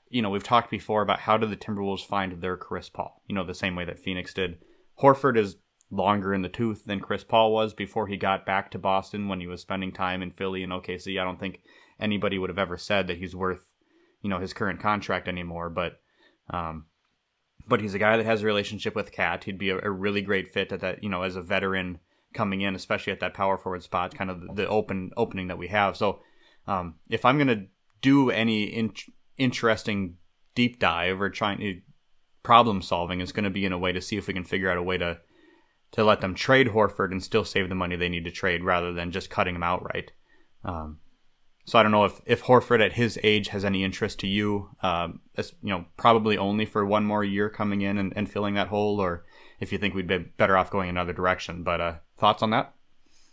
[0.09, 3.21] you know, we've talked before about how did the Timberwolves find their Chris Paul?
[3.27, 4.59] You know, the same way that Phoenix did.
[5.01, 5.57] Horford is
[5.91, 9.39] longer in the tooth than Chris Paul was before he got back to Boston when
[9.39, 11.19] he was spending time in Philly and OKC.
[11.19, 11.61] I don't think
[11.99, 13.65] anybody would have ever said that he's worth,
[14.21, 15.69] you know, his current contract anymore.
[15.69, 15.99] But,
[16.49, 16.85] um,
[17.67, 19.45] but he's a guy that has a relationship with KAT.
[19.45, 21.99] He'd be a, a really great fit at that, you know, as a veteran
[22.33, 25.67] coming in, especially at that power forward spot, kind of the, open opening that we
[25.67, 25.95] have.
[25.95, 26.21] So
[26.67, 27.65] um, if I'm gonna
[28.01, 28.93] do any in-
[29.37, 30.17] interesting
[30.55, 31.81] deep dive or trying to
[32.43, 34.69] problem solving, it's going to be in a way to see if we can figure
[34.69, 35.19] out a way to
[35.93, 38.91] to let them trade Horford and still save the money they need to trade rather
[38.91, 40.11] than just cutting him outright.
[40.65, 40.97] Um,
[41.65, 44.69] so I don't know if, if Horford at his age has any interest to you.
[44.81, 48.55] Um, as, you know, probably only for one more year coming in and, and filling
[48.55, 49.25] that hole, or
[49.59, 51.63] if you think we'd be better off going another direction.
[51.63, 52.73] But uh, thoughts on that?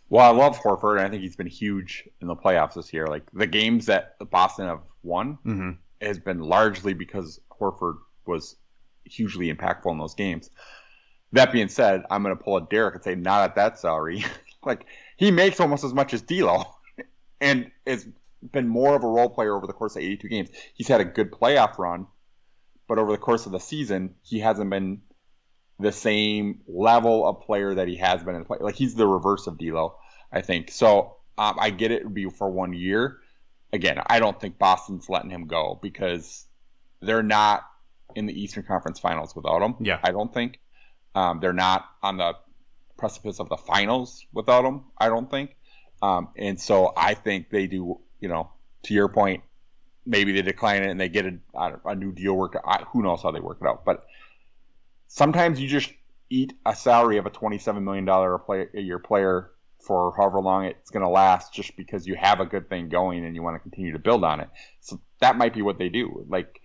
[0.09, 3.07] Well, I love Horford, and I think he's been huge in the playoffs this year.
[3.07, 5.71] Like the games that Boston have won mm-hmm.
[6.01, 8.57] has been largely because Horford was
[9.05, 10.51] hugely impactful in those games.
[11.33, 14.25] That being said, I'm going to pull a Derek and say not at that salary.
[14.65, 16.65] like he makes almost as much as D'Lo,
[17.41, 18.07] and has
[18.53, 20.51] been more of a role player over the course of 82 games.
[20.75, 22.07] He's had a good playoff run,
[22.89, 25.03] but over the course of the season, he hasn't been
[25.79, 28.59] the same level of player that he has been in the play.
[28.61, 29.97] Like he's the reverse of D'Lo,
[30.33, 30.71] I think.
[30.71, 33.19] So um, I get it would be for one year.
[33.73, 36.47] Again, I don't think Boston's letting him go because
[37.01, 37.63] they're not
[38.15, 39.77] in the Eastern Conference Finals without him.
[39.81, 40.59] Yeah, I don't think
[41.15, 42.35] um, they're not on the
[42.99, 44.85] precipice of the finals without him.
[44.99, 45.57] I don't think.
[46.03, 48.01] Um, and so I think they do.
[48.21, 48.51] You know,
[48.85, 49.43] to your point,
[50.07, 52.89] maybe they decline it and they get a, a new deal out.
[52.93, 53.85] Who knows how they work it out?
[53.85, 54.05] But
[55.09, 55.93] sometimes you just
[56.31, 59.51] eat a salary of a $27 million a year player
[59.81, 63.25] for however long it's going to last just because you have a good thing going
[63.25, 64.49] and you want to continue to build on it.
[64.81, 66.25] So that might be what they do.
[66.29, 66.61] Like,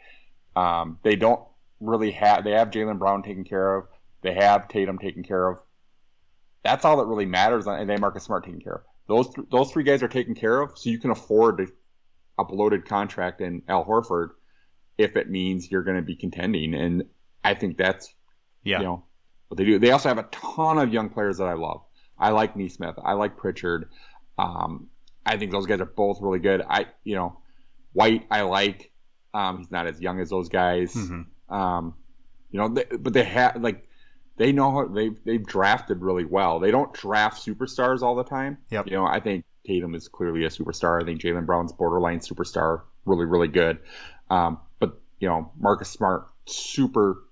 [0.56, 1.42] um, they don't
[1.80, 3.88] really have, they have Jaylen Brown taken care of.
[4.22, 5.60] They have Tatum taken care of.
[6.64, 7.68] That's all that really matters.
[7.68, 8.82] And they Marcus Smart taken care of.
[9.08, 10.78] Those, th- those three guys are taken care of.
[10.78, 11.70] So you can afford
[12.38, 14.30] a bloated contract in Al Horford
[14.98, 16.74] if it means you're going to be contending.
[16.74, 17.06] And
[17.44, 18.14] I think that's
[18.66, 18.80] yeah.
[18.80, 19.04] You know,
[19.48, 19.80] what they do.
[19.80, 21.84] They also have a ton of young players that I love.
[22.18, 22.96] I like Nesmith.
[23.02, 23.90] I like Pritchard.
[24.38, 24.88] Um,
[25.26, 26.62] I think those guys are both really good.
[26.68, 27.38] I, you know,
[27.94, 28.92] White, I like.
[29.34, 30.94] Um, he's not as young as those guys.
[30.94, 31.54] Mm-hmm.
[31.54, 31.94] Um,
[32.52, 33.85] you know, they, but they have like
[34.38, 36.60] they know how they they've drafted really well.
[36.60, 38.58] They don't draft superstars all the time.
[38.72, 38.88] Yep.
[38.88, 41.02] You know, I think Tatum is clearly a superstar.
[41.02, 43.80] I think Jaylen Brown's borderline superstar, really really good.
[44.30, 47.24] Um, but you know, Marcus Smart, super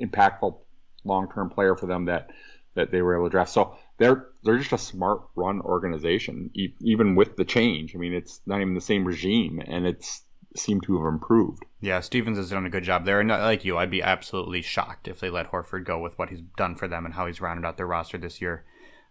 [0.00, 0.58] impactful
[1.04, 2.30] long term player for them that
[2.74, 3.50] that they were able to draft.
[3.50, 7.94] So they're they're just a smart run organization, e- even with the change.
[7.94, 10.22] I mean, it's not even the same regime, and it's
[10.56, 11.64] seemed to have improved.
[11.80, 15.08] Yeah, Stevens has done a good job there, and like you, I'd be absolutely shocked
[15.08, 17.66] if they let Horford go with what he's done for them and how he's rounded
[17.66, 18.64] out their roster this year.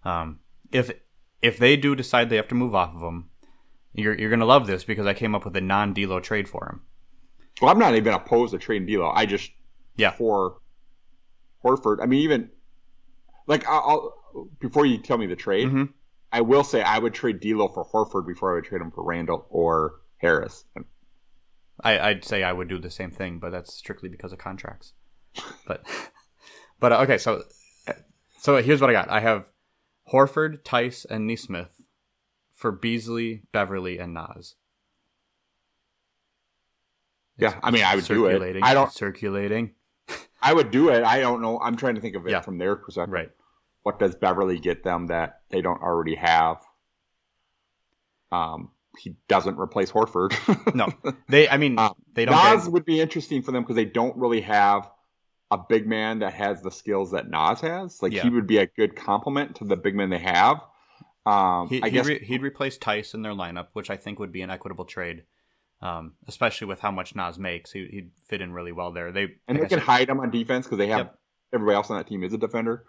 [0.06, 0.40] Um,
[0.72, 0.92] if
[1.42, 3.30] if they do decide they have to move off of him,
[3.94, 6.66] you're you're gonna love this because I came up with a non D'Lo trade for
[6.66, 6.82] him.
[7.62, 9.10] Well, I'm not even opposed to trading D'Lo.
[9.10, 9.52] I just
[9.98, 10.58] yeah for
[11.64, 11.98] Horford.
[12.02, 12.50] I mean, even
[13.48, 14.14] like I'll,
[14.60, 15.84] before you tell me the trade, mm-hmm.
[16.32, 19.04] I will say I would trade D'Lo for Horford before I would trade him for
[19.04, 20.66] Randle or Harris.
[21.82, 24.94] I, I'd say I would do the same thing, but that's strictly because of contracts.
[25.66, 25.84] but
[26.80, 27.44] but uh, okay, so
[28.40, 29.10] so here's what I got.
[29.10, 29.50] I have
[30.12, 31.82] Horford, Theis, and Nesmith
[32.54, 34.56] for Beasley, Beverley, and Naz.
[37.38, 38.58] Yeah, I mean, I would do it.
[38.62, 38.92] I don't.
[38.92, 39.72] circulating.
[40.42, 41.04] I would do it.
[41.04, 41.60] I don't know.
[41.60, 42.42] I'm trying to think of it Yeah.
[42.42, 43.14] from their perspective.
[43.14, 43.30] Right.
[43.84, 46.58] What does Beverley get them that they don't already have?
[48.32, 50.34] Um, he doesn't replace Horford.
[50.76, 50.88] No,
[51.30, 51.48] they.
[51.50, 52.36] I mean, Um, they don't.
[52.36, 54.90] Naz get- would be interesting for them because they don't really have
[55.52, 58.02] a big man that has the skills that Naz has.
[58.02, 58.24] Like Yeah.
[58.24, 60.62] he would be a good complement to the big men they have.
[61.26, 64.20] Um, he, I he'd, guess re- he'd replace Theis in their lineup, which I think
[64.20, 65.24] would be an equitable trade,
[65.82, 67.72] um, especially with how much Naz makes.
[67.72, 69.12] He, he'd fit in really well there.
[69.12, 71.20] They and like they can said- hide him on defense because they have Yep.
[71.54, 72.86] everybody else on that team is a defender.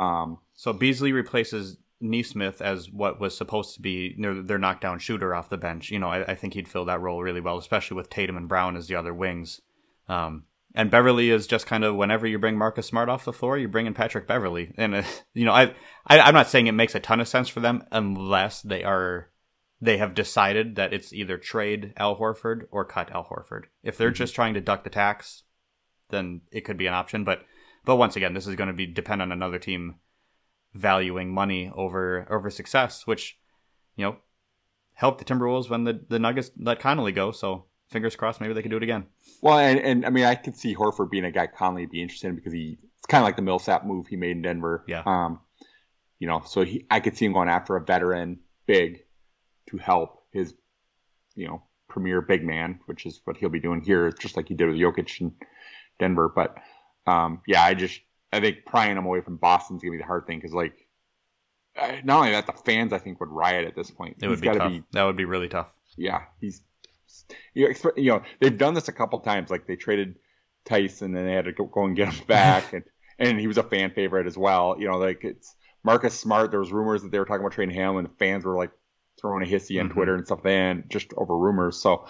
[0.00, 5.34] Um, So Beasley replaces Nesmith as what was supposed to be their, their knockdown shooter
[5.34, 5.90] off the bench.
[5.90, 8.48] You know, I, I think he'd fill that role really well, especially with Tatum and
[8.48, 9.60] Brown as the other wings.
[10.08, 10.44] Um,
[10.74, 13.68] and Beverley is just kind of whenever you bring Marcus Smart off the floor, you
[13.68, 14.72] bring in Patrick Beverley.
[14.76, 15.02] And uh,
[15.34, 15.74] you know, I,
[16.06, 19.28] I I'm not saying it makes a ton of sense for them unless they are
[19.80, 23.64] they have decided that it's either trade Al Horford or cut Al Horford.
[23.82, 25.42] If they're just trying to duck the tax,
[26.10, 27.24] then it could be an option.
[27.24, 27.44] But
[27.84, 29.96] but once again, this is going to be depend on another team
[30.74, 33.38] valuing money over over success, which
[33.96, 34.16] you know
[34.94, 37.30] helped the Timberwolves when the the Nuggets let Connelly go.
[37.32, 39.06] So fingers crossed, maybe they can do it again.
[39.42, 42.28] well, and, and I mean, I could see Horford being a guy Connelly be interested
[42.28, 44.84] in because he it's kind of like the Millsap move he made in Denver.
[44.86, 45.02] Yeah.
[45.04, 45.40] Um,
[46.18, 49.04] you know, so he I could see him going after a veteran big
[49.68, 50.54] to help his,
[51.34, 54.54] you know, premier big man, which is what he'll be doing here, just like he
[54.54, 55.34] did with Jokic in
[55.98, 56.32] Denver.
[56.34, 56.56] But
[57.06, 58.00] um, yeah, I just
[58.32, 60.74] I think prying him away from Boston's gonna be the hard thing because like.
[62.04, 64.18] Not only that, the fans I think would riot at this point.
[64.22, 64.72] It would be tough.
[64.92, 65.72] that would be really tough.
[65.96, 66.60] yeah, he's
[67.54, 69.50] you know, expe- you know they've done this a couple times.
[69.50, 70.16] Like they traded
[70.66, 72.84] Tyson and they had to go, and get him back, and
[73.18, 74.76] and he was a fan favorite as well.
[74.78, 76.50] You know, like it's Marcus Smart.
[76.50, 78.70] There was rumors that they were talking about trading him, and the fans were like
[79.18, 79.92] throwing a hissy on Mhm.
[79.94, 80.42] Twitter and stuff.
[80.42, 81.80] Then just over rumors.
[81.80, 82.06] So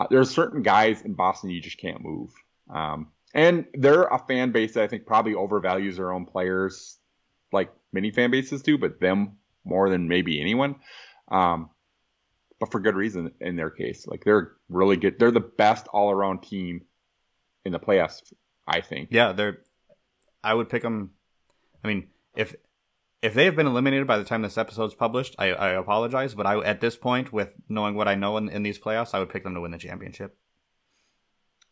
[0.00, 2.30] uh, there's certain guys in Boston you just can't move.
[2.68, 6.98] Um, and they're a fan base that I think probably overvalues their own players,
[7.52, 10.74] like many fan bases do, but them more than maybe anyone.
[11.30, 11.70] Um,
[12.58, 14.08] but for good reason in their case.
[14.08, 15.20] Like they're really good.
[15.20, 16.82] They're the best all around team
[17.64, 18.32] in the playoffs,
[18.66, 19.10] I think.
[19.12, 19.58] Yeah, they're.
[20.42, 21.10] I would pick them.
[21.84, 22.56] I mean, if
[23.22, 26.34] if they have been eliminated by the time this episode's published, I, I apologize.
[26.34, 29.20] But I, at this point, with knowing what I know in, in these playoffs, I
[29.20, 30.36] would pick them to win the championship.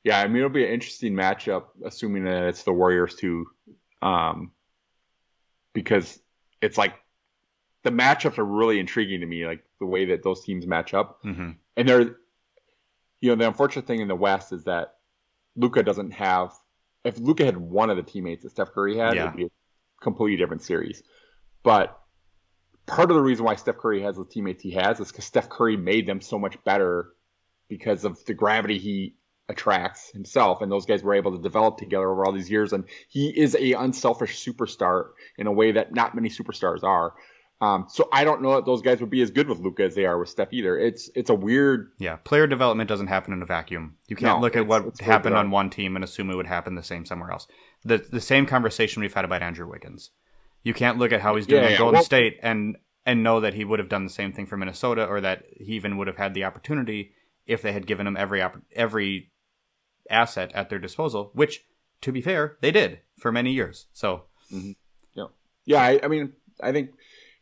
[0.06, 3.48] Yeah, I mean it'll be an interesting matchup, assuming that it's the Warriors too,
[4.00, 4.52] um,
[5.72, 6.20] because
[6.62, 6.94] it's like
[7.82, 11.18] the matchups are really intriguing to me, like the way that those teams match up.
[11.22, 12.18] hmm And they're,
[13.20, 14.94] you know, the unfortunate thing in the West is that
[15.56, 16.52] Luka doesn't have.
[17.04, 19.24] If Luka had one of the teammates that Steph Curry had, Yeah.
[19.24, 19.50] it'd be a
[20.00, 21.02] completely different series.
[21.64, 21.98] But
[22.86, 25.48] part of the reason why Steph Curry has the teammates he has is because Steph
[25.48, 27.12] Curry made them so much better
[27.68, 29.16] because of the gravity he
[29.48, 32.72] attracts himself, and those guys were able to develop together over all these years.
[32.72, 37.14] And he is a unselfish superstar in a way that not many superstars are.
[37.60, 39.94] Um, so I don't know that those guys would be as good with Luka as
[39.94, 40.78] they are with Steph either.
[40.78, 43.96] It's it's a weird Yeah, player development doesn't happen in a vacuum.
[44.08, 46.74] You can't No, look at what happened on one team and assume it would happen
[46.74, 47.46] the same somewhere else.
[47.82, 50.10] The the same conversation we've had about Andrew Wiggins.
[50.64, 52.76] You can't look at how he's doing Yeah, in yeah, Golden well- State and
[53.06, 55.74] and know that he would have done the same thing for Minnesota, or that he
[55.76, 57.12] even would have had the opportunity
[57.46, 58.42] if they had given him every
[58.74, 59.30] every
[60.10, 61.30] asset at their disposal.
[61.34, 61.64] Which,
[62.02, 63.86] to be fair, they did for many years.
[63.92, 64.24] So
[65.64, 66.90] Yeah, I, I mean, I think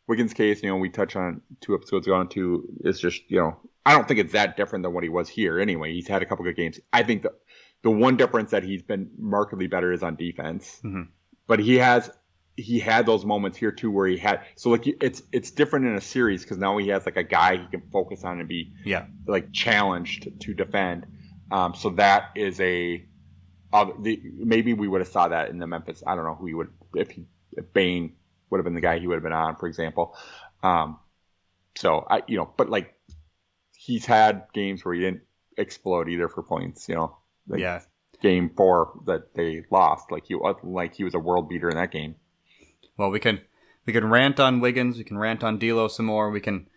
[0.07, 3.37] Wiggins' case, you know, we touched on two episodes ago on two, is just, you
[3.37, 5.93] know, I don't think it's that different than what he was here anyway.
[5.93, 6.79] He's had a couple good games.
[6.91, 7.33] I think the
[7.83, 10.81] the one difference that he's been markedly better is on defense.
[10.83, 11.09] Mhm.
[11.45, 12.09] But he has
[12.57, 15.95] he had those moments here too where he had so like it's it's different in
[15.95, 18.73] a series because now he has like a guy he can focus on and be
[18.83, 21.05] yeah, like challenged to defend.
[21.51, 23.05] Um, so that is a
[23.73, 26.03] uh, the, maybe we would have saw that in the Memphis.
[26.05, 28.13] I don't know who he would if he if Bane
[28.49, 30.15] would have been the guy he would have been on, for example.
[30.63, 30.99] Um,
[31.75, 32.93] so I you know, but like
[33.75, 35.21] he's had games where he didn't
[35.57, 36.87] explode either for points.
[36.89, 37.17] You know,
[37.47, 37.81] like yeah.
[38.21, 41.75] game four that they lost, like he was like he was a world beater in
[41.75, 42.15] that game.
[42.97, 43.41] Well, we can
[43.85, 46.67] we can rant on Wiggins, we can rant on D'Lo some more, we can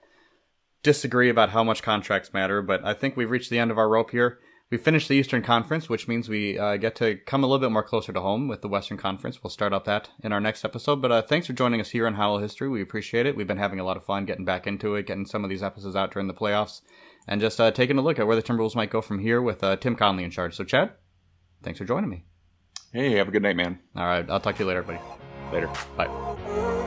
[0.82, 3.89] disagree about how much contracts matter, but I think we've reached the end of our
[3.89, 4.39] rope here.
[4.70, 7.73] We finished the Eastern Conference, which means we uh, get to come a little bit
[7.73, 9.43] more closer to home with the Western Conference.
[9.43, 11.01] We'll start up that in our next episode.
[11.01, 12.69] But uh, thanks for joining us here on Hollow History.
[12.69, 13.35] We appreciate it.
[13.35, 15.62] We've been having a lot of fun getting back into it, getting some of these
[15.62, 16.82] episodes out during the playoffs.
[17.27, 19.62] and just uh, taking a look at where the Timberwolves might go from here with
[19.62, 20.55] uh, Tim Connelly in charge.
[20.55, 20.93] So, Chad,
[21.62, 22.24] thanks for joining me.
[22.93, 23.78] Hey, have a good night, man.
[23.97, 25.01] All right, I'll talk to you later, buddy.
[25.53, 25.70] Later.
[25.97, 26.77] Bye.